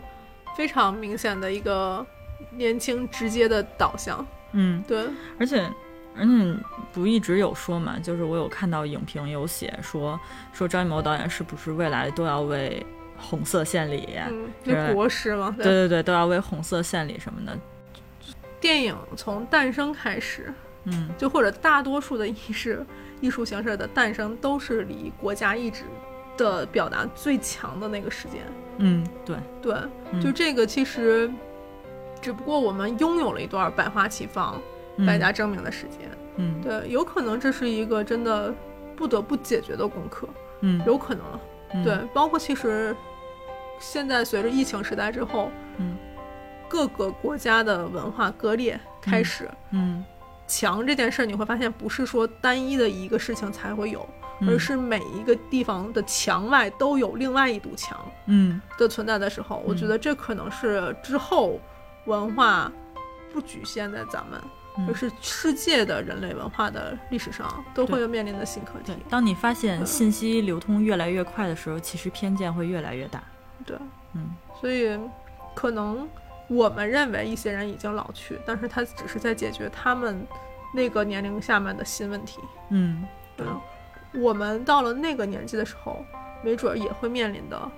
[0.58, 2.06] 非常明显的一个
[2.52, 4.26] 年轻直接的导向。
[4.52, 5.08] 嗯，对。
[5.40, 5.66] 而且
[6.18, 6.58] 而且
[6.92, 10.20] 不一直有说嘛，就是我有看到影评有写说
[10.52, 12.86] 说张艺谋导演是不是未来都要为
[13.18, 14.18] 红色献礼？
[14.30, 15.56] 嗯，那国师嘛。
[15.56, 17.58] 对对对，都要为红色献礼什么的。
[18.62, 20.54] 电影从诞生开始，
[20.86, 22.86] 嗯，就或者大多数的艺式
[23.20, 25.84] 艺术形式的诞生，都是离国家意志
[26.38, 28.42] 的表达最强的那个时间。
[28.78, 29.76] 嗯，对对，
[30.22, 31.30] 就这个其实，
[32.22, 34.62] 只不过我们拥有了一段百花齐放、
[35.06, 36.10] 百家争鸣的时间。
[36.36, 38.54] 嗯，对，有可能这是一个真的
[38.96, 40.30] 不得不解决的功课。
[40.62, 41.84] 嗯，有可能。
[41.84, 42.96] 对，包括其实
[43.80, 45.98] 现在随着疫情时代之后，嗯。
[46.72, 50.02] 各个国家的文化割裂开始，嗯，
[50.48, 54.08] 墙这件事儿你会发现不是说单一的一个事情才会有，
[54.48, 58.62] 而是每一个地方的墙外都有另外一堵墙，嗯。
[58.78, 61.60] 的存在的时候，我觉得这可能是之后
[62.06, 62.72] 文化
[63.34, 64.42] 不局限在咱们，
[64.88, 68.94] 而是世界的人类文化的历史上都会面临的新课题。
[69.10, 73.22] 当你发现信息流通越来越快的时候，其实偏见会越来越大。
[73.66, 73.78] 对，
[74.14, 74.30] 嗯，
[74.62, 74.98] 所以
[75.54, 76.08] 可能。
[76.52, 80.28] 我们认为一些人已经老去，但是他只是在解决他们
[80.74, 82.42] 那个年龄下面的新问题。
[82.70, 83.06] 嗯，
[83.38, 83.48] 对。
[84.14, 86.04] 我们到了那个年纪的时候，
[86.44, 87.72] 没准也会面临的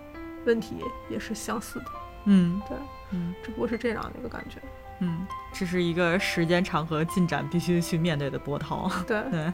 [0.48, 1.86] 问题也是相似的。
[2.26, 2.76] 嗯，对，
[3.12, 4.58] 嗯，只不过是这样的一个感觉。
[4.98, 8.90] 嗯，这是一个时间长河进展必须去面对的波涛。
[9.06, 9.54] 对 对，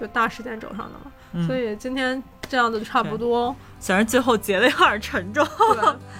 [0.00, 1.46] 就大时间轴上的嘛。
[1.46, 3.54] 所以今天这样子就差不多。
[3.78, 5.46] 虽然最后结的有点沉重，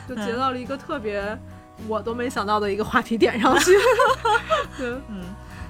[0.07, 1.37] 对， 就结到了一个特别。
[1.89, 3.73] 我都没想到的一个话题点上去，
[4.79, 5.23] 对，嗯，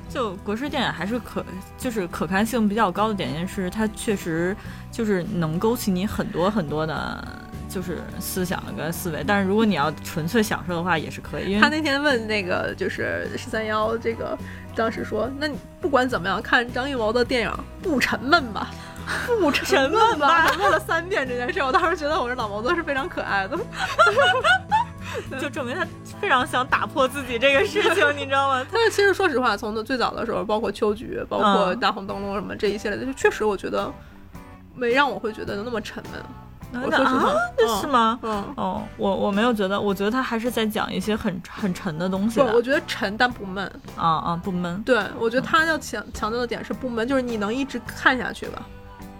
[0.09, 1.45] 就国师电影还是可，
[1.79, 4.57] 就是可看性比较高的点，是它确实
[4.91, 7.25] 就是能勾起你很多很多的。
[7.69, 9.23] 就是思想跟思维。
[9.27, 11.51] 但是如果你要纯粹享受的话，也是可以。
[11.51, 14.39] 因为他那天问那个就是十三幺这个，
[14.75, 17.53] 当时说，那你不管怎么样看张艺谋的电影
[17.83, 18.71] 不沉闷吧？
[19.41, 20.51] 不沉闷吧？
[20.59, 23.59] 问了三遍这件事，我当时觉得我这老毛子是非常可爱的。
[25.41, 25.87] 就证明他
[26.21, 28.67] 非常想打破自己这个事情，你知道吗？
[28.73, 33.93] 但是其实说实话，从最早的时候，包括秋菊，包括大红灯笼什么这一系列的，就确实我觉得
[34.75, 36.23] 没让我会觉得那么沉闷。
[36.85, 38.19] 我说实话，是吗？
[38.23, 42.41] 嗯，哦，我我没有觉得，我觉得他还是在讲一些很很沉的东西。
[42.41, 43.65] 不，我觉得沉但不闷。
[43.97, 44.83] 啊啊，不闷。
[44.83, 48.67] 对，我觉得他要强强调的点是不闷，就是你能一直看下去吧。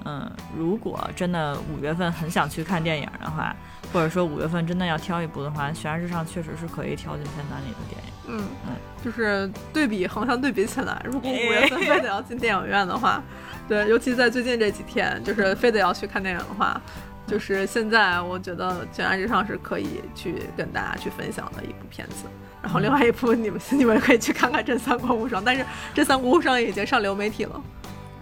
[0.05, 3.55] 嗯，如果真的五月份很想去看电影的话。
[3.93, 8.13] 或者说五月份真的要挑一部的话，《悬崖之上》确实是可以挑进片单里的电影。
[8.29, 8.75] 嗯嗯，
[9.05, 13.23] 就是对比横向对比起来，如果五月份 非得要进电影院的话，
[13.69, 16.81] 对，尤其在最近这几天，就是非得要去看电影的话，
[17.27, 22.27] 就是现在我觉得《悬崖之上》是可以去跟大家去分享的一部片子。
[22.61, 25.63] 然后另外一部你们你们可以去看看《真三国无双》，但是
[25.95, 27.63] 《真三国无双》已经上流媒体了。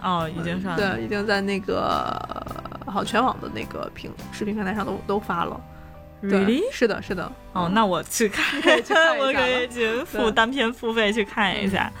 [0.03, 2.15] 哦，已经上对，已经在那个
[2.85, 5.59] 好全网的那个平视频平台上都都发了。
[6.21, 6.63] Really？
[6.71, 7.31] 是的，是的。
[7.53, 8.61] 哦，那我去看，
[9.19, 11.91] 我可以去付单片付费去看一下，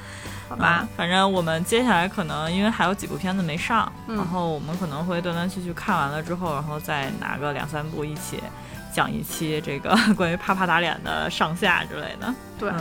[0.49, 0.87] 好吧？
[0.97, 8.41] 反正我们接下来可能因为还有几部片子没上，然后我们可能会断断续续看完了之后，然后再拿个两三部一起
[8.91, 12.33] 讲一期这个 关于啪啪打脸的上下之类的。
[12.57, 12.71] 对，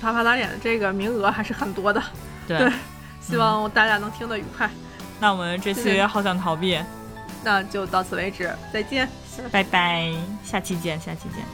[0.00, 2.02] 啪啪打脸的这个名额还是很多的。
[2.46, 2.70] 对。
[3.20, 4.70] 希望大家能听得愉快。
[5.18, 6.78] 那我们这期好想逃避，
[7.44, 9.08] 那就到此为止，再见，
[9.50, 10.12] 拜拜，
[10.44, 11.44] 下期见，下期见。